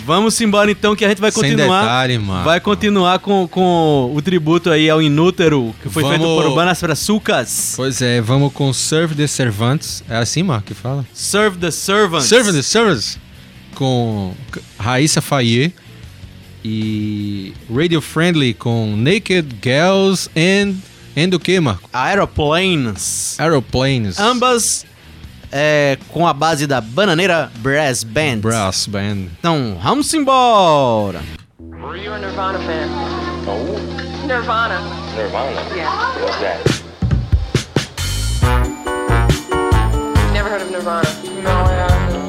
Vamos 0.04 0.40
embora 0.40 0.70
então 0.70 0.96
que 0.96 1.04
a 1.04 1.08
gente 1.08 1.20
vai 1.20 1.30
Sem 1.30 1.42
continuar. 1.42 1.82
detalhe, 1.82 2.18
mano. 2.18 2.44
Vai 2.44 2.60
continuar 2.60 3.18
com, 3.18 3.46
com 3.48 4.10
o 4.14 4.20
tributo 4.22 4.70
aí 4.70 4.88
ao 4.90 5.00
Inútero, 5.00 5.74
que 5.82 5.88
foi 5.88 6.02
feito 6.02 6.20
Vamos- 6.22 6.44
por 6.44 6.54
Banas 6.54 6.80
Brazucas. 6.80 7.74
Pois 7.76 8.00
é, 8.02 8.20
vamos 8.20 8.52
com 8.52 8.72
Serve 8.72 9.14
the 9.14 9.26
Servants. 9.26 10.02
É 10.08 10.16
assim, 10.16 10.42
Marco, 10.42 10.66
que 10.68 10.74
fala? 10.74 11.06
Serve 11.12 11.58
the 11.58 11.70
Servants. 11.70 12.26
Serve 12.28 12.52
the 12.52 12.62
Servants. 12.62 13.18
Com 13.74 14.34
Raíssa 14.78 15.20
Faye. 15.20 15.72
E 16.64 17.54
Radio 17.74 18.00
Friendly 18.02 18.52
com 18.54 18.94
Naked 18.96 19.56
Girls 19.62 20.28
and... 20.36 20.74
And 21.16 21.34
o 21.34 21.40
que, 21.40 21.58
Marco? 21.58 21.88
Aeroplanes. 21.92 23.34
Aeroplanes. 23.40 24.18
Ambas 24.20 24.86
é, 25.52 25.98
com 26.08 26.26
a 26.26 26.32
base 26.32 26.66
da 26.66 26.80
Bananeira 26.80 27.50
Brass 27.58 28.04
Band. 28.04 28.38
Brass 28.38 28.86
Band. 28.86 29.26
Então, 29.38 29.78
vamos 29.82 30.12
embora. 30.14 31.20
Were 31.58 31.98
you 31.98 32.12
a 32.12 32.18
Nirvana 32.18 32.58
fan? 32.60 32.88
Oh. 33.46 34.26
Nirvana. 34.26 34.80
Nirvana? 35.16 35.60
Yeah. 35.74 35.90
What's 36.20 36.38
that? 36.40 36.60
Never 40.32 40.48
heard 40.48 40.62
of 40.62 40.70
Nirvana? 40.70 41.08
No, 41.42 41.50
I 41.50 41.72
haven't. 41.72 42.20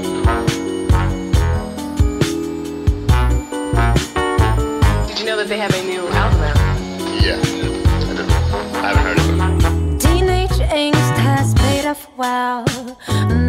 Did 5.07 5.19
you 5.19 5.25
know 5.25 5.37
that 5.37 5.47
they 5.47 5.57
have 5.59 5.73
a 5.73 5.83
new 5.83 6.07
off 11.91 12.07
well. 12.17 12.65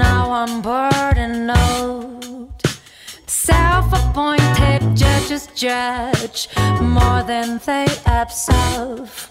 Now 0.04 0.32
I'm 0.32 0.62
bored 0.62 1.18
and 1.26 1.48
old. 1.48 2.60
Self-appointed 3.26 4.96
judges 4.96 5.46
judge 5.54 6.48
more 6.80 7.22
than 7.22 7.60
they 7.66 7.86
absolve. 8.06 9.30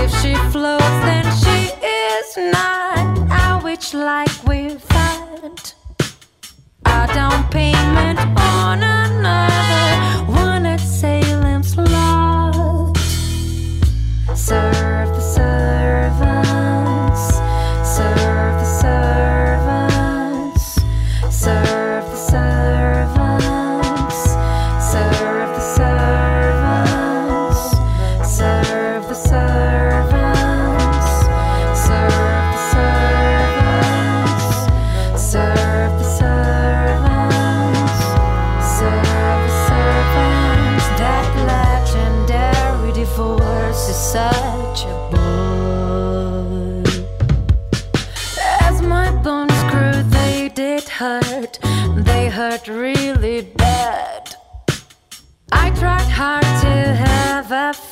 If 0.00 0.10
she 0.20 0.34
floats, 0.52 0.98
then 1.08 1.26
she 1.42 1.60
is 2.02 2.28
not 2.56 3.06
a 3.44 3.64
witch 3.64 3.94
like 3.94 4.34
we've 4.48 4.86
had. 4.90 5.56
A 6.86 7.06
down 7.14 7.48
payment 7.50 8.18
on 8.36 8.82
another 8.82 9.85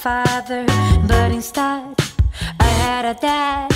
father, 0.05 0.67
but 1.09 1.33
instead 1.33 1.97
I 2.61 2.71
had 2.85 3.07
a 3.07 3.15
dad. 3.19 3.71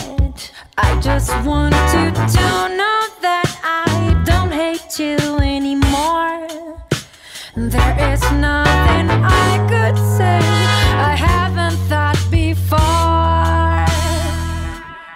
I 0.77 1.01
just 1.01 1.31
wanted 1.43 2.15
to 2.35 2.47
know 2.81 3.01
that 3.27 3.49
I 3.65 4.23
don't 4.27 4.53
hate 4.53 4.99
you 4.99 5.17
anymore. 5.39 6.47
There 7.57 8.13
is 8.13 8.21
nothing 8.33 9.09
I 9.49 9.51
could 9.73 9.97
say 10.19 10.41
I 11.11 11.15
haven't 11.17 11.79
thought 11.89 12.23
before. 12.31 13.87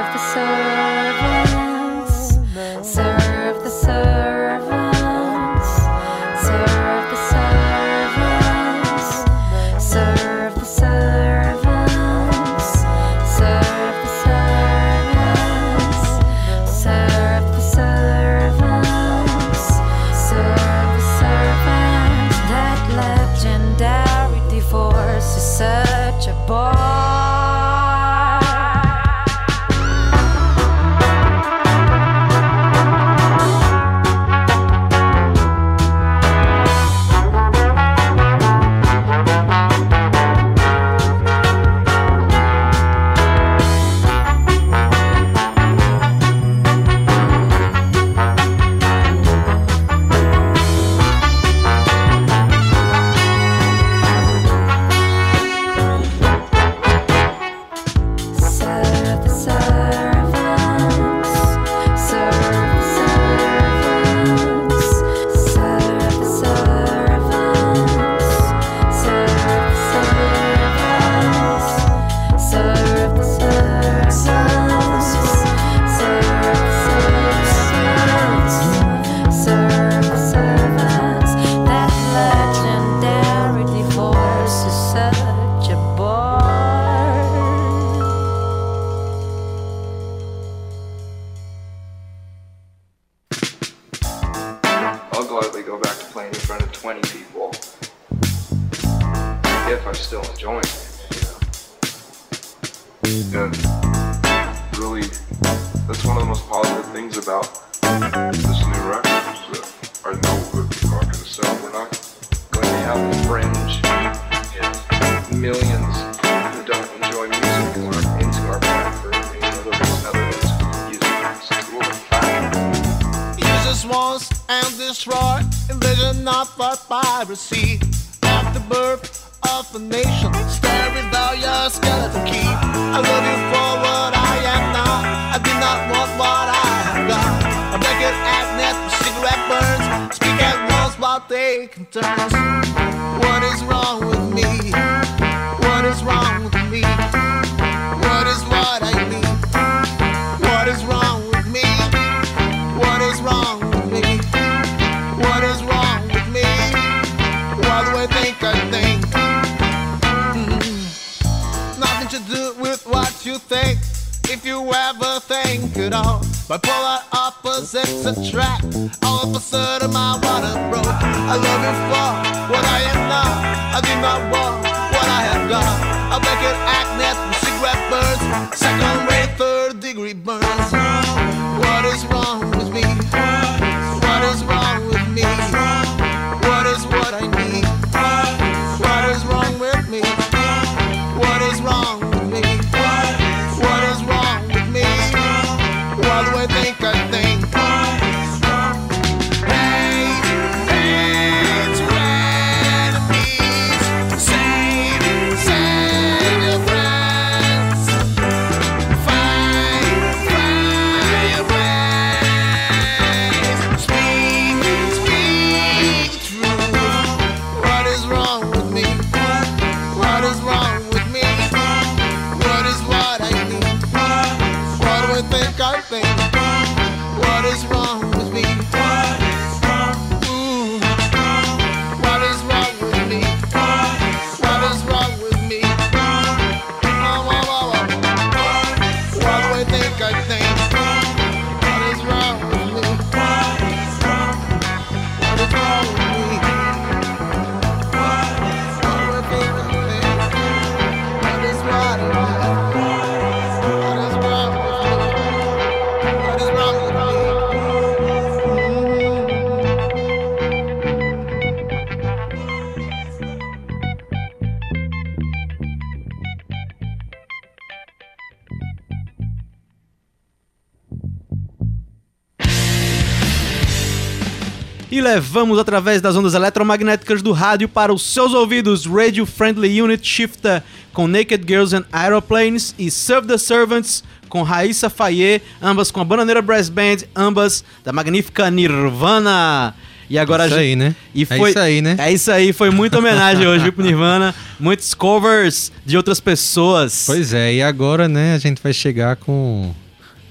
Levamos 275.19 275.59
através 275.59 275.99
das 276.01 276.15
ondas 276.15 276.33
eletromagnéticas 276.33 277.21
do 277.21 277.33
rádio 277.33 277.67
para 277.67 277.93
os 277.93 278.01
seus 278.13 278.33
ouvidos 278.33 278.85
Radio 278.85 279.25
Friendly 279.25 279.81
Unit 279.81 280.07
Shifter 280.07 280.63
com 280.93 281.07
Naked 281.09 281.43
Girls 281.45 281.75
and 281.75 281.83
Aeroplanes 281.91 282.73
e 282.79 282.89
Serve 282.89 283.27
the 283.27 283.37
Servants 283.37 284.01
com 284.29 284.43
Raíssa 284.43 284.89
Faye, 284.89 285.41
ambas 285.61 285.91
com 285.91 285.99
a 285.99 286.05
Bananeira 286.05 286.41
Brass 286.41 286.69
Band, 286.69 286.97
ambas 287.13 287.65
da 287.83 287.91
magnífica 287.91 288.49
Nirvana. 288.49 289.75
E 290.09 290.17
agora 290.17 290.45
Isso 290.45 290.55
a 290.55 290.57
gente- 290.57 290.67
aí, 290.69 290.75
né? 290.77 290.95
E 291.13 291.23
É 291.23 291.25
foi, 291.25 291.49
isso 291.49 291.59
aí, 291.59 291.81
né? 291.81 291.95
É 291.99 292.11
isso 292.13 292.31
aí, 292.31 292.53
foi 292.53 292.69
muita 292.69 292.97
homenagem 292.99 293.45
hoje 293.45 293.63
viu, 293.65 293.73
pro 293.73 293.83
Nirvana, 293.83 294.33
muitos 294.57 294.93
covers 294.93 295.69
de 295.85 295.97
outras 295.97 296.21
pessoas. 296.21 297.03
Pois 297.05 297.33
é, 297.33 297.55
e 297.55 297.61
agora, 297.61 298.07
né, 298.07 298.35
a 298.35 298.37
gente 298.37 298.61
vai 298.63 298.71
chegar 298.71 299.17
com 299.17 299.73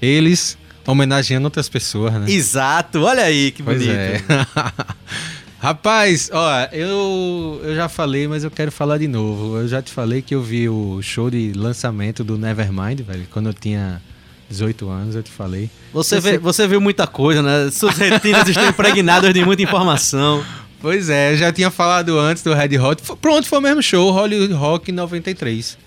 eles 0.01 0.57
homenageando 0.85 1.45
outras 1.45 1.69
pessoas, 1.69 2.13
né? 2.13 2.25
Exato, 2.29 3.01
olha 3.03 3.23
aí 3.23 3.51
que 3.51 3.61
Pois 3.63 3.79
bonito. 3.79 3.95
é. 3.97 4.21
Rapaz, 5.61 6.29
ó, 6.31 6.63
eu, 6.71 7.59
eu 7.63 7.75
já 7.75 7.89
falei, 7.89 8.27
mas 8.29 8.45
eu 8.45 8.51
quero 8.51 8.71
falar 8.71 8.97
de 8.97 9.09
novo. 9.09 9.57
Eu 9.57 9.67
já 9.67 9.81
te 9.81 9.91
falei 9.91 10.21
que 10.21 10.33
eu 10.33 10.41
vi 10.41 10.69
o 10.69 11.01
show 11.01 11.29
de 11.29 11.51
lançamento 11.53 12.23
do 12.23 12.37
Nevermind, 12.37 13.01
velho, 13.01 13.27
quando 13.29 13.47
eu 13.49 13.53
tinha 13.53 14.01
18 14.49 14.89
anos, 14.89 15.15
eu 15.15 15.23
te 15.23 15.29
falei. 15.29 15.69
Você, 15.91 16.17
vê, 16.21 16.37
você 16.37 16.65
viu 16.65 16.79
muita 16.79 17.05
coisa, 17.05 17.41
né? 17.41 17.69
Suas 17.71 17.97
retinas 17.97 18.47
estão 18.49 18.69
impregnadas 18.69 19.33
de 19.33 19.43
muita 19.43 19.61
informação. 19.61 20.45
Pois 20.81 21.09
é, 21.09 21.33
eu 21.33 21.37
já 21.37 21.51
tinha 21.51 21.69
falado 21.69 22.17
antes 22.17 22.41
do 22.41 22.53
Red 22.53 22.77
Hot. 22.79 23.03
Pronto, 23.21 23.45
foi 23.45 23.59
o 23.59 23.61
mesmo 23.61 23.83
show, 23.83 24.11
Hollywood 24.11 24.53
Rock 24.53 24.93
93. 24.93 25.77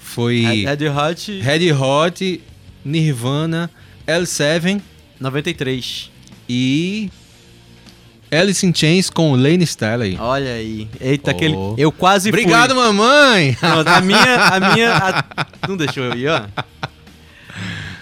Foi 0.00 0.40
Red 0.40 0.88
Hot 0.88 1.40
Red 1.40 1.72
Hot, 1.72 2.40
Nirvana, 2.84 3.70
L7 4.06 4.80
93. 5.20 6.10
e 6.48 7.10
Alice 8.30 8.64
in 8.66 8.74
Chains 8.74 9.10
com 9.10 9.34
Lane 9.34 9.62
Staley. 9.64 10.16
Olha 10.18 10.52
aí. 10.54 10.88
Eita, 11.00 11.30
Oh. 11.30 11.34
aquele. 11.36 11.54
Eu 11.76 11.92
quase 11.92 12.30
fui. 12.30 12.40
Obrigado, 12.40 12.74
mamãe! 12.74 13.56
Não, 13.60 13.80
a 13.80 14.00
minha. 14.00 14.36
A 14.46 14.60
minha 14.74 14.96
a- 14.96 15.46
Não 15.68 15.76
deixou 15.76 16.04
eu 16.04 16.14
ir, 16.16 16.28
ó. 16.28 16.42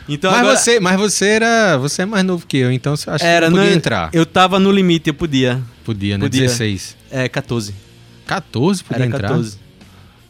Então 0.09 0.31
mas, 0.31 0.41
agora. 0.41 0.57
você, 0.57 0.81
mas 0.81 0.99
você 0.99 1.27
era. 1.27 1.77
Você 1.79 2.03
é 2.03 2.07
mais 2.07 2.25
novo 2.25 2.45
que 2.47 2.57
eu, 2.57 2.73
então 2.73 2.97
você 2.97 3.09
acha 3.11 3.25
Era, 3.25 3.47
que 3.47 3.51
não 3.53 3.59
podia 3.59 3.71
né? 3.71 3.77
entrar. 3.77 4.11
Eu 4.13 4.25
tava 4.27 4.59
no 4.59 4.71
limite, 4.73 5.09
eu 5.09 5.15
podia. 5.15 5.61
Podia, 5.85 6.17
né? 6.19 6.25
Podia. 6.25 6.43
16. 6.43 6.97
É, 7.11 7.29
14. 7.29 7.75
14 8.27 8.83
podia 8.85 9.05
Era 9.05 9.07
entrar? 9.07 9.29
14. 9.29 9.59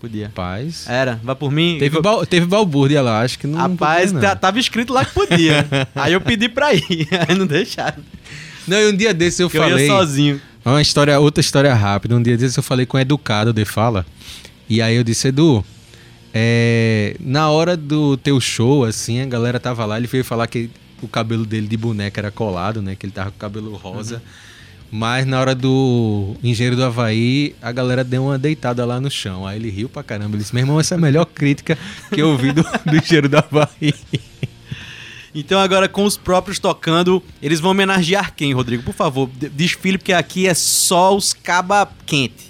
Podia. 0.00 0.26
Rapaz. 0.28 0.86
Era, 0.88 1.20
vai 1.22 1.34
por 1.34 1.52
mim. 1.52 1.76
Teve, 1.78 1.98
Eu- 1.98 2.02
bal, 2.02 2.24
teve 2.24 2.46
balbúrdia 2.46 3.02
lá, 3.02 3.20
acho 3.20 3.38
que 3.38 3.46
não. 3.46 3.58
Rapaz, 3.58 4.12
podia, 4.12 4.28
tá- 4.28 4.34
não. 4.34 4.40
tava 4.40 4.58
escrito 4.58 4.92
lá 4.94 5.04
que 5.04 5.12
podia. 5.12 5.66
aí 5.94 6.12
eu 6.14 6.20
pedi 6.22 6.48
pra 6.48 6.72
ir, 6.74 7.06
aí 7.28 7.36
não 7.36 7.46
deixaram. 7.46 8.02
Não, 8.66 8.78
e 8.78 8.88
um 8.90 8.96
dia 8.96 9.12
desses 9.12 9.40
eu 9.40 9.48
Porque 9.50 9.58
eu 9.58 9.64
ia 9.64 9.70
falei. 9.70 9.86
sozinho. 9.88 10.40
Uma 10.64 10.80
história, 10.80 11.18
outra 11.20 11.40
história 11.40 11.74
rápida. 11.74 12.14
Um 12.16 12.22
dia 12.22 12.36
desses 12.36 12.56
eu 12.56 12.62
falei 12.62 12.86
com 12.86 12.96
o 12.96 13.00
Educado 13.00 13.52
de 13.52 13.64
Fala. 13.64 14.06
E 14.68 14.80
aí 14.80 14.96
eu 14.96 15.02
disse, 15.04 15.28
Edu, 15.28 15.64
é, 16.32 17.16
na 17.20 17.50
hora 17.50 17.76
do 17.76 18.16
teu 18.16 18.40
show, 18.40 18.84
assim, 18.84 19.20
a 19.20 19.26
galera 19.26 19.58
tava 19.58 19.84
lá, 19.84 19.96
ele 19.98 20.06
veio 20.06 20.24
falar 20.24 20.46
que 20.46 20.70
o 21.02 21.08
cabelo 21.08 21.44
dele 21.44 21.66
de 21.66 21.76
boneca 21.76 22.20
era 22.20 22.30
colado, 22.30 22.80
né? 22.80 22.94
Que 22.94 23.06
ele 23.06 23.12
tava 23.12 23.30
com 23.30 23.36
o 23.36 23.40
cabelo 23.40 23.74
rosa. 23.76 24.16
Uhum. 24.16 24.20
Mas 24.90 25.24
na 25.24 25.38
hora 25.40 25.54
do 25.54 26.34
Engenheiro 26.42 26.74
do 26.74 26.84
Havaí, 26.84 27.54
a 27.62 27.70
galera 27.70 28.02
deu 28.02 28.24
uma 28.24 28.36
deitada 28.38 28.84
lá 28.84 29.00
no 29.00 29.08
chão. 29.10 29.46
Aí 29.46 29.56
ele 29.56 29.70
riu 29.70 29.88
pra 29.88 30.02
caramba. 30.02 30.34
Ele 30.34 30.42
disse, 30.42 30.52
meu 30.54 30.62
irmão, 30.62 30.80
essa 30.80 30.94
é 30.94 30.98
a 30.98 31.00
melhor 31.00 31.26
crítica 31.26 31.78
que 32.12 32.20
eu 32.20 32.30
ouvi 32.30 32.50
do, 32.52 32.62
do 32.62 32.96
Engenheiro 32.96 33.28
do 33.28 33.38
Havaí. 33.38 33.94
Então 35.32 35.60
agora 35.60 35.88
com 35.88 36.02
os 36.04 36.16
próprios 36.16 36.58
tocando, 36.58 37.22
eles 37.40 37.60
vão 37.60 37.70
homenagear 37.70 38.34
quem, 38.34 38.52
Rodrigo? 38.52 38.82
Por 38.82 38.92
favor, 38.92 39.30
de- 39.32 39.48
desfile, 39.48 39.96
porque 39.96 40.12
aqui 40.12 40.48
é 40.48 40.54
só 40.54 41.14
os 41.16 41.32
caba 41.32 41.88
quente. 42.04 42.48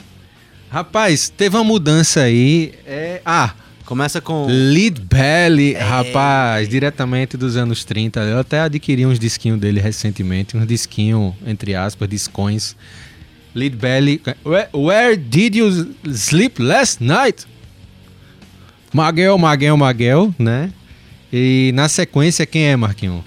Rapaz, 0.71 1.29
teve 1.29 1.57
uma 1.59 1.63
mudança 1.63 2.23
aí. 2.23 2.73
É... 2.87 3.21
Ah, 3.23 3.53
Começa 3.91 4.21
com... 4.21 4.47
Lead 4.47 5.01
Belly, 5.01 5.75
É. 5.75 5.81
rapaz, 5.81 6.69
diretamente 6.69 7.37
dos 7.37 7.57
anos 7.57 7.85
30. 7.85 8.21
Eu 8.21 8.39
até 8.39 8.61
adquiri 8.61 9.05
uns 9.05 9.19
disquinhos 9.19 9.59
dele 9.59 9.81
recentemente, 9.81 10.57
uns 10.57 10.65
disquinhos, 10.65 11.35
entre 11.45 11.75
aspas, 11.75 12.09
discões. 12.09 12.77
Lead 13.53 13.75
Belly. 13.75 14.23
Where, 14.45 14.69
where 14.73 15.17
did 15.17 15.57
you 15.57 15.93
sleep 16.15 16.63
last 16.63 17.03
night? 17.03 17.45
Maguel, 18.93 19.37
Maguel, 19.37 19.77
Maguel, 19.77 20.33
né? 20.39 20.71
E 21.33 21.73
na 21.75 21.89
sequência, 21.89 22.47
quem 22.47 22.67
é, 22.67 22.77
Marquinhos? 22.77 23.25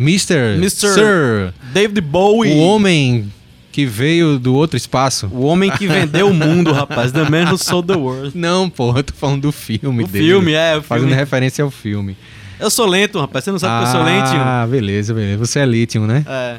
Mr. 0.00 0.54
Mr. 0.56 0.94
Sir. 0.94 1.54
David 1.74 2.00
Bowie. 2.00 2.54
O 2.54 2.58
homem 2.60 3.30
que 3.76 3.84
veio 3.84 4.38
do 4.38 4.54
outro 4.54 4.74
espaço. 4.74 5.26
O 5.30 5.42
homem 5.42 5.70
que 5.70 5.86
vendeu 5.86 6.30
o 6.30 6.32
mundo, 6.32 6.72
rapaz. 6.72 7.12
The 7.12 7.28
Man 7.28 7.52
Who 7.52 7.58
Sold 7.58 7.86
the 7.88 7.94
World. 7.94 8.32
Não, 8.34 8.70
pô, 8.70 8.96
eu 8.96 9.02
tô 9.02 9.12
falando 9.12 9.42
do 9.42 9.52
filme 9.52 10.02
O 10.02 10.06
dele. 10.06 10.26
filme, 10.26 10.52
é, 10.54 10.78
o 10.78 10.82
Fazendo 10.82 11.08
filme. 11.08 11.20
referência 11.20 11.62
ao 11.62 11.70
filme. 11.70 12.16
Eu 12.58 12.70
sou 12.70 12.86
lento, 12.86 13.20
rapaz. 13.20 13.44
Você 13.44 13.50
não 13.52 13.58
sabe 13.58 13.82
que 13.84 13.88
eu 13.90 13.92
sou 13.92 14.02
lentinho. 14.02 14.40
Ah, 14.40 14.66
beleza, 14.66 15.12
beleza. 15.12 15.36
Você 15.44 15.58
é 15.58 15.66
Lithium, 15.66 16.06
né? 16.06 16.24
É. 16.26 16.56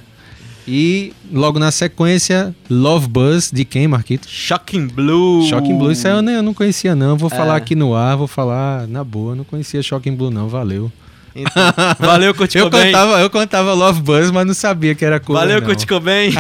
E 0.68 1.11
logo 1.34 1.57
na 1.57 1.72
sequência, 1.72 2.53
Love 2.70 3.07
Buzz, 3.07 3.49
de 3.51 3.65
quem, 3.65 3.88
Marquito? 3.88 4.28
Shocking 4.30 4.86
Blue. 4.86 5.41
Shocking 5.49 5.76
Blue, 5.76 5.91
isso 5.91 6.07
aí 6.07 6.13
eu, 6.13 6.22
nem, 6.22 6.36
eu 6.36 6.43
não 6.43 6.53
conhecia 6.53 6.95
não. 6.95 7.18
Vou 7.18 7.32
É. 7.34 7.36
falar 7.36 7.55
aqui 7.55 7.74
no 7.74 7.95
ar, 7.95 8.15
vou 8.15 8.28
falar 8.28 8.86
na 8.88 9.03
boa. 9.03 9.34
Não 9.34 9.43
conhecia 9.43 9.82
Shocking 9.82 10.13
Blue 10.15 10.30
não, 10.30 10.47
valeu. 10.47 10.91
Então, 11.38 11.74
valeu, 12.00 12.34
Kurt 12.34 12.56
eu 12.56 12.66
Cobain. 12.66 12.86
cantava, 12.86 13.22
eu 13.22 13.30
cantava 13.30 13.74
Love 13.74 14.02
Buzz, 14.02 14.32
mas 14.32 14.48
não 14.48 14.56
sabia 14.56 14.96
que 14.96 15.06
era 15.06 15.20
coisa 15.20 15.40
Valeu, 15.40 15.62
não. 15.62 15.68
Kurt 15.68 15.86
Cobain. 15.88 16.32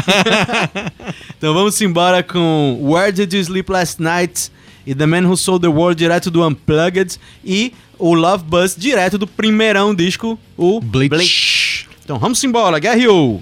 então 1.37 1.53
vamos 1.53 1.79
embora 1.81 2.23
com 2.23 2.79
Where 2.81 3.11
Did 3.11 3.31
You 3.31 3.41
Sleep 3.41 3.71
Last 3.71 4.01
Night 4.01 4.51
e 4.85 4.95
The 4.95 5.05
Man 5.05 5.27
Who 5.27 5.37
Sold 5.37 5.61
the 5.61 5.67
World 5.67 5.97
direto 5.97 6.31
do 6.31 6.45
Unplugged 6.45 7.19
e 7.45 7.73
o 7.99 8.15
Love 8.15 8.43
Buzz 8.45 8.75
direto 8.75 9.17
do 9.17 9.27
primeirão 9.27 9.93
disco, 9.93 10.39
o 10.57 10.79
Bleach. 10.79 11.87
Então 12.03 12.17
vamos 12.17 12.43
embora, 12.43 12.79
Guerreou! 12.79 13.41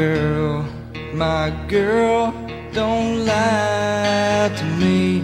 Girl, 0.00 0.64
my 1.12 1.46
girl, 1.68 2.32
don't 2.72 3.26
lie 3.26 4.50
to 4.60 4.64
me. 4.82 5.20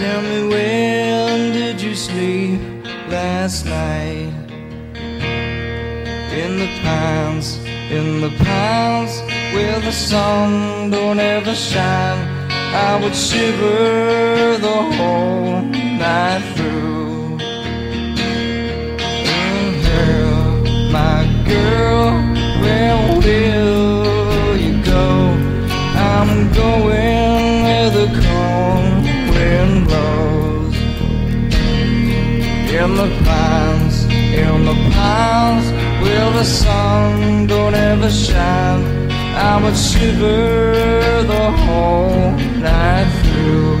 Tell 0.00 0.20
me 0.30 0.38
when 0.52 1.52
did 1.58 1.80
you 1.80 1.94
sleep 1.94 2.60
last 3.08 3.64
night? 3.64 4.32
In 6.42 6.52
the 6.62 6.70
pines, 6.82 7.48
in 7.96 8.20
the 8.24 8.32
pines, 8.44 9.14
where 9.54 9.80
the 9.88 9.96
sun 10.08 10.90
don't 10.90 11.20
ever 11.36 11.54
shine. 11.54 12.22
I 12.88 12.90
would 13.00 13.16
shiver 13.28 14.58
the 14.68 14.80
whole 14.96 15.62
night 16.06 16.44
through. 16.56 17.38
Girl, 19.88 20.42
my 20.98 21.20
girl, 21.54 22.09
the 35.00 35.72
where 36.02 36.30
the 36.38 36.44
sun 36.44 37.46
don't 37.46 37.74
ever 37.74 38.10
shine. 38.10 38.84
I 39.50 39.52
would 39.62 39.76
shiver 39.76 41.22
the 41.34 41.46
whole 41.62 42.32
night 42.68 43.10
through. 43.22 43.78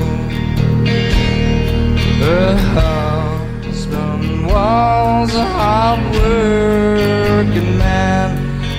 Her 2.24 2.50
husband 2.76 4.46
was 4.46 5.34
a 5.34 5.46
hard 5.56 6.00
working 6.14 7.72
man, 7.84 8.28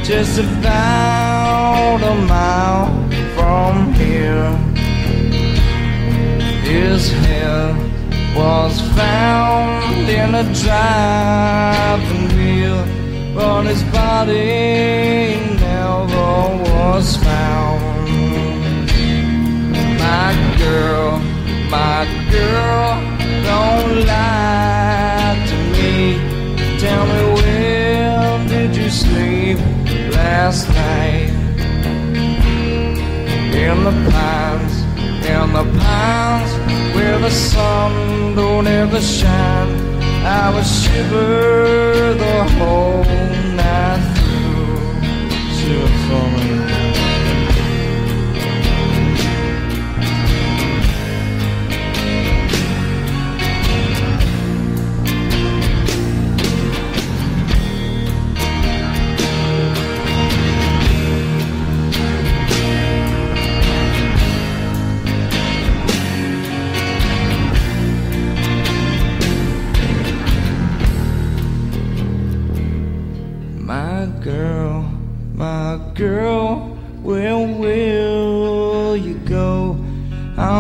just 0.04 0.40
about 0.40 2.00
a 2.14 2.16
mile 2.34 2.88
from 3.36 3.94
here. 3.94 4.52
His 6.72 7.12
head 7.24 7.76
was 8.36 8.74
found 8.98 10.08
in 10.10 10.36
a 10.36 10.46
wheel, 10.64 12.21
but 13.42 13.64
his 13.66 13.84
body 13.86 15.36
never 15.68 16.34
was 16.68 17.18
found. 17.26 17.82
My 20.06 20.30
girl, 20.64 21.18
my 21.78 22.02
girl, 22.36 22.90
don't 23.50 23.94
lie 24.14 25.34
to 25.50 25.58
me. 25.76 25.94
Tell 26.84 27.04
me 27.12 27.22
where 27.38 28.48
did 28.54 28.76
you 28.76 28.90
sleep 28.90 29.58
last 30.20 30.70
night? 30.70 31.34
In 33.66 33.78
the 33.88 33.96
pines, 34.12 34.76
in 35.34 35.48
the 35.58 35.66
pines, 35.80 36.52
where 36.96 37.18
the 37.18 37.32
sun 37.32 38.36
don't 38.36 38.68
ever 38.68 39.02
shine. 39.02 39.92
I 40.24 40.54
would 40.54 40.70
shiver 40.80 42.14
the 42.26 42.44
whole 42.58 43.31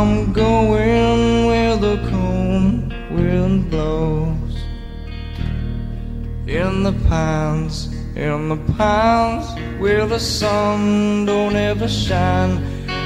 I'm 0.01 0.33
going 0.33 1.45
where 1.45 1.77
the 1.77 1.95
cold 2.09 2.91
wind 3.11 3.69
blows. 3.69 4.55
In 6.47 6.81
the 6.81 6.93
pines, 7.07 7.93
in 8.15 8.49
the 8.49 8.57
pines 8.73 9.45
Where 9.79 10.07
the 10.07 10.19
sun 10.19 11.27
don't 11.27 11.55
ever 11.55 11.87
shine 11.87 12.57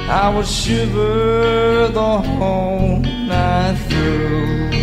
I 0.08 0.34
will 0.34 0.42
shiver 0.42 1.88
the 1.92 2.18
whole 2.38 3.00
night 3.00 3.76
through. 3.88 4.75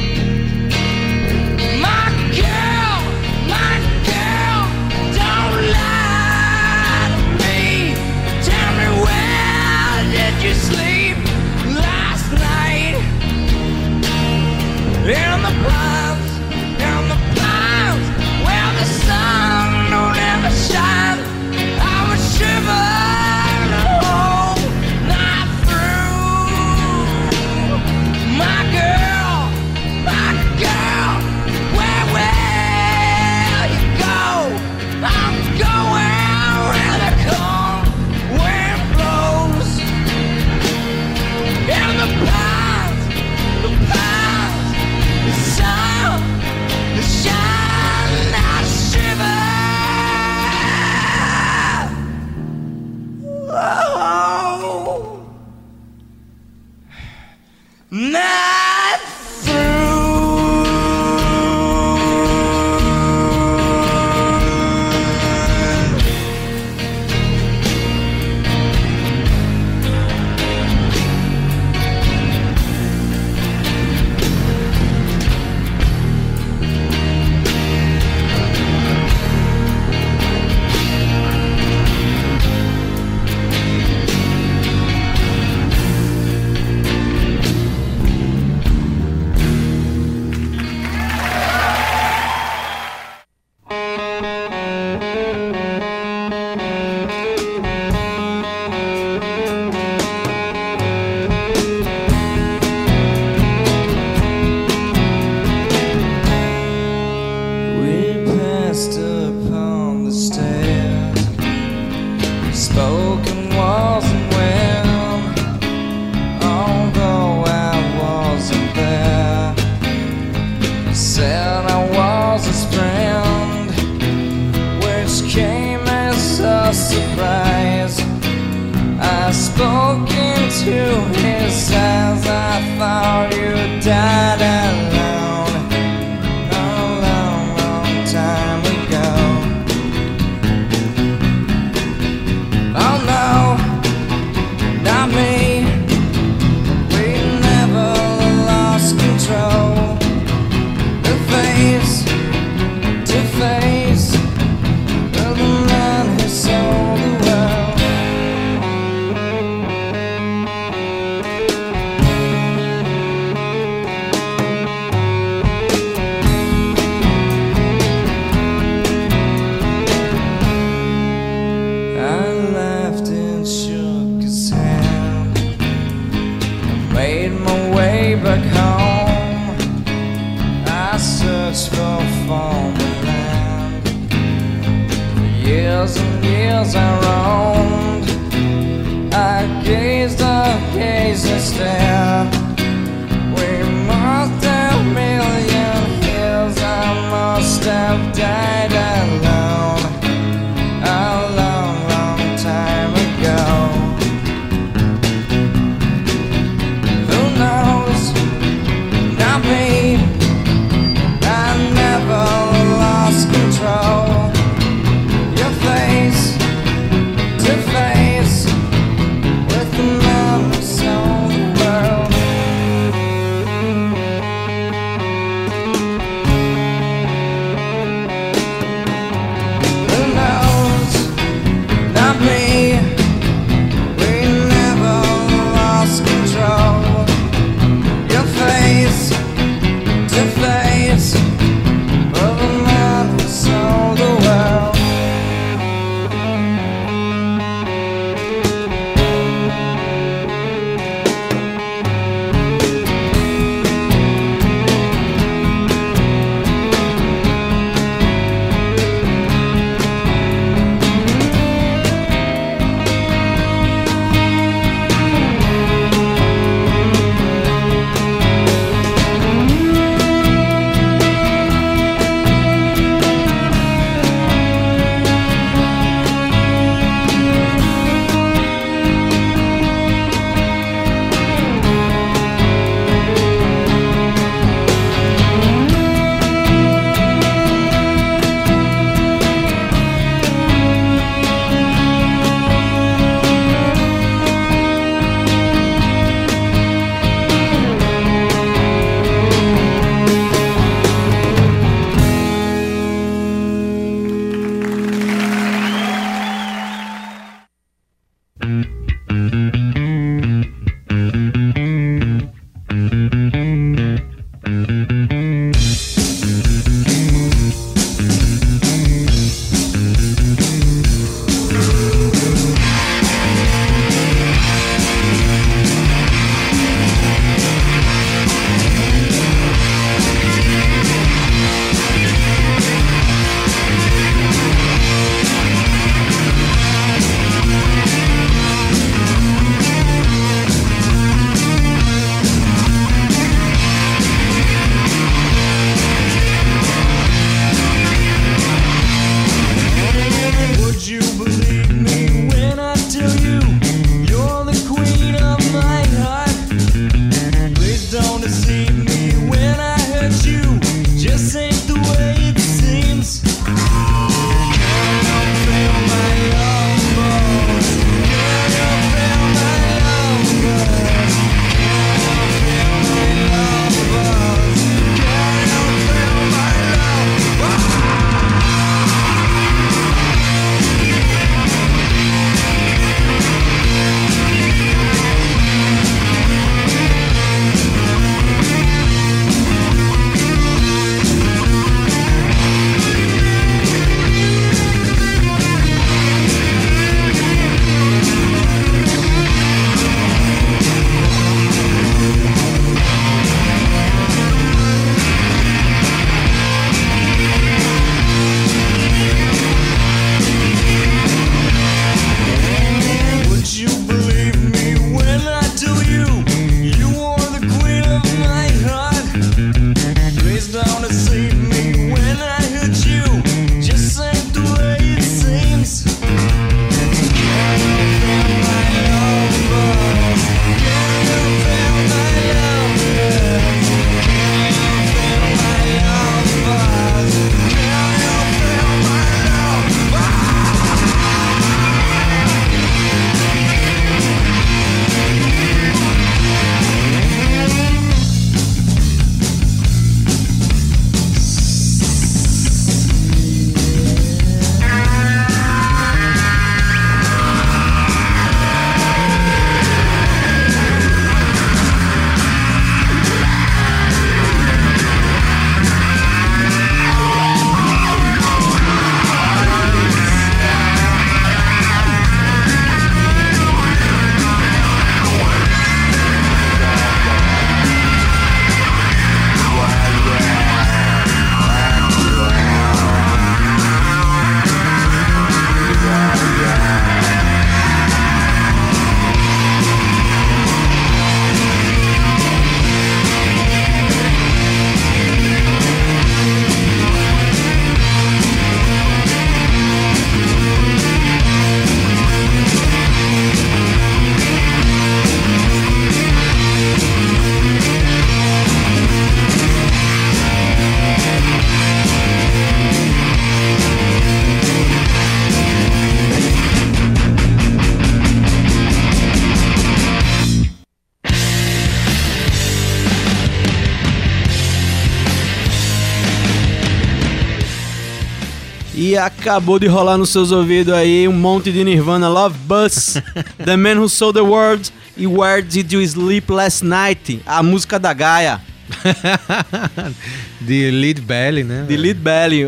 Acabou 528.97 529.59
de 529.59 529.67
rolar 529.67 529.97
nos 529.97 530.09
seus 530.09 530.31
ouvidos 530.31 530.73
aí 530.73 531.07
um 531.07 531.13
monte 531.13 531.51
de 531.51 531.63
Nirvana, 531.63 532.07
Love 532.09 532.37
Bus, 532.45 532.97
The 533.43 533.55
Man 533.57 533.79
Who 533.79 533.89
Sold 533.89 534.19
the 534.19 534.21
World 534.21 534.71
e 534.95 535.07
Where 535.07 535.41
Did 535.41 535.71
You 535.71 535.81
Sleep 535.81 536.31
Last 536.31 536.63
Night, 536.63 537.21
a 537.25 537.41
música 537.41 537.79
da 537.79 537.93
Gaia. 537.93 538.41
De 540.41 540.71
Lead 540.71 541.01
Belly, 541.01 541.43
né? 541.43 541.65
De 541.67 541.77
Lead 541.77 541.99
Belly. 541.99 542.45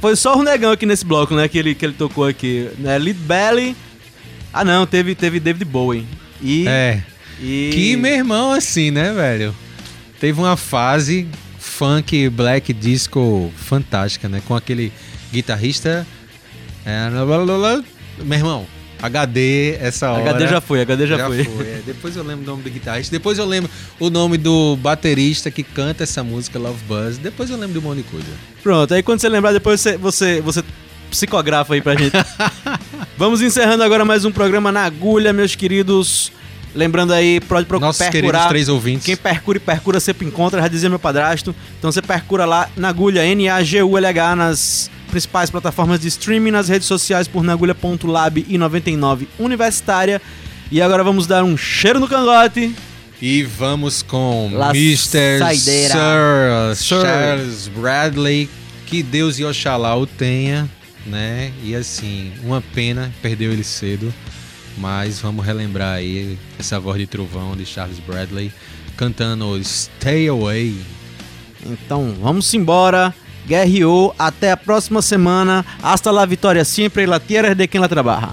Foi 0.00 0.14
só 0.16 0.38
o 0.38 0.42
negão 0.42 0.72
aqui 0.72 0.86
nesse 0.86 1.04
bloco, 1.04 1.34
né? 1.34 1.48
Que 1.48 1.58
ele, 1.58 1.74
que 1.74 1.84
ele 1.84 1.94
tocou 1.94 2.26
aqui. 2.26 2.68
Né? 2.78 2.98
Lead 2.98 3.18
Belly. 3.20 3.76
Ah, 4.52 4.64
não, 4.64 4.86
teve, 4.86 5.14
teve 5.14 5.40
David 5.40 5.64
Bowie. 5.64 6.06
E. 6.40 6.66
É. 6.68 7.02
E... 7.40 7.70
Que 7.72 7.96
meu 7.96 8.14
irmão, 8.14 8.52
assim, 8.52 8.90
né, 8.90 9.12
velho? 9.12 9.54
Teve 10.20 10.38
uma 10.38 10.56
fase 10.56 11.26
funk 11.58 12.28
black 12.28 12.72
disco 12.72 13.52
fantástica, 13.56 14.28
né? 14.28 14.40
Com 14.46 14.54
aquele 14.54 14.92
guitarrista. 15.34 16.06
É, 16.86 17.08
meu 18.22 18.38
irmão, 18.38 18.66
HD 19.02 19.76
essa 19.80 20.10
hora. 20.10 20.30
HD 20.30 20.48
já 20.48 20.60
foi, 20.60 20.80
HD 20.80 21.06
já 21.06 21.26
foi. 21.26 21.40
é. 21.40 21.82
Depois 21.84 22.16
eu 22.16 22.22
lembro 22.22 22.44
o 22.44 22.46
nome 22.46 22.62
do 22.62 22.70
guitarrista. 22.70 23.10
Depois 23.10 23.38
eu 23.38 23.44
lembro 23.44 23.70
o 24.00 24.08
nome 24.08 24.38
do 24.38 24.76
baterista 24.76 25.50
que 25.50 25.62
canta 25.62 26.04
essa 26.04 26.22
música 26.24 26.58
Love 26.58 26.82
Buzz. 26.86 27.18
Depois 27.18 27.50
eu 27.50 27.56
lembro 27.56 27.72
de 27.72 27.78
um 27.78 27.82
monte 27.88 27.98
de 27.98 28.04
coisa. 28.04 28.26
Pronto, 28.62 28.94
aí 28.94 29.02
quando 29.02 29.20
você 29.20 29.28
lembrar, 29.28 29.52
depois 29.52 29.80
você, 29.80 29.96
você, 29.96 30.40
você 30.40 30.64
psicografa 31.10 31.74
aí 31.74 31.80
pra 31.80 31.94
gente. 31.96 32.16
Vamos 33.18 33.42
encerrando 33.42 33.82
agora 33.82 34.04
mais 34.04 34.24
um 34.24 34.32
programa 34.32 34.72
na 34.72 34.84
agulha, 34.84 35.32
meus 35.32 35.54
queridos. 35.54 36.32
Lembrando 36.74 37.12
aí, 37.12 37.40
pode 37.40 37.66
procurar. 37.66 37.88
Nossos 37.88 38.08
queridos 38.08 38.46
três 38.46 38.68
ouvintes. 38.68 39.06
Quem 39.06 39.16
percura 39.16 39.58
e 39.58 39.60
percura 39.60 40.00
sempre 40.00 40.26
encontra, 40.26 40.60
já 40.60 40.68
dizia 40.68 40.88
meu 40.90 40.98
padrasto. 40.98 41.54
Então 41.78 41.90
você 41.92 42.02
percura 42.02 42.44
lá 42.44 42.68
na 42.76 42.88
agulha, 42.88 43.24
N-A-G-U-L-H, 43.24 44.36
nas 44.36 44.90
principais 45.10 45.50
plataformas 45.50 46.00
de 46.00 46.08
streaming, 46.08 46.50
nas 46.50 46.68
redes 46.68 46.88
sociais 46.88 47.28
por 47.28 47.44
nagulha.lab 47.44 48.44
e 48.48 48.58
99 48.58 49.28
Universitária. 49.38 50.20
E 50.70 50.82
agora 50.82 51.04
vamos 51.04 51.26
dar 51.26 51.44
um 51.44 51.56
cheiro 51.56 52.00
no 52.00 52.08
cangote. 52.08 52.74
E 53.22 53.44
vamos 53.44 54.02
com 54.02 54.50
La 54.52 54.70
Mr. 54.70 55.38
Sir, 55.56 56.74
Sir. 56.74 57.00
Charles 57.00 57.68
Bradley. 57.68 58.50
Que 58.86 59.02
Deus 59.02 59.38
e 59.38 59.44
Oxalá 59.44 59.96
o 59.96 60.06
tenha, 60.06 60.68
né? 61.06 61.50
E 61.62 61.74
assim, 61.74 62.32
uma 62.42 62.60
pena, 62.74 63.10
perdeu 63.22 63.50
ele 63.50 63.64
cedo. 63.64 64.12
Mas 64.76 65.20
vamos 65.20 65.44
relembrar 65.44 65.94
aí 65.94 66.38
essa 66.58 66.80
voz 66.80 66.98
de 66.98 67.06
trovão 67.06 67.56
de 67.56 67.64
Charles 67.64 67.98
Bradley 68.00 68.52
cantando 68.96 69.62
Stay 69.62 70.28
Away. 70.28 70.76
Então 71.64 72.14
vamos 72.20 72.52
embora. 72.54 73.14
Guerreou. 73.46 74.14
Até 74.18 74.50
a 74.50 74.56
próxima 74.56 75.02
semana. 75.02 75.64
Hasta 75.82 76.10
la 76.10 76.26
vitória 76.26 76.64
sempre. 76.64 77.06
La 77.06 77.20
tierra 77.20 77.54
de 77.54 77.66
quem 77.68 77.80
la 77.80 77.88
trabaja. 77.88 78.32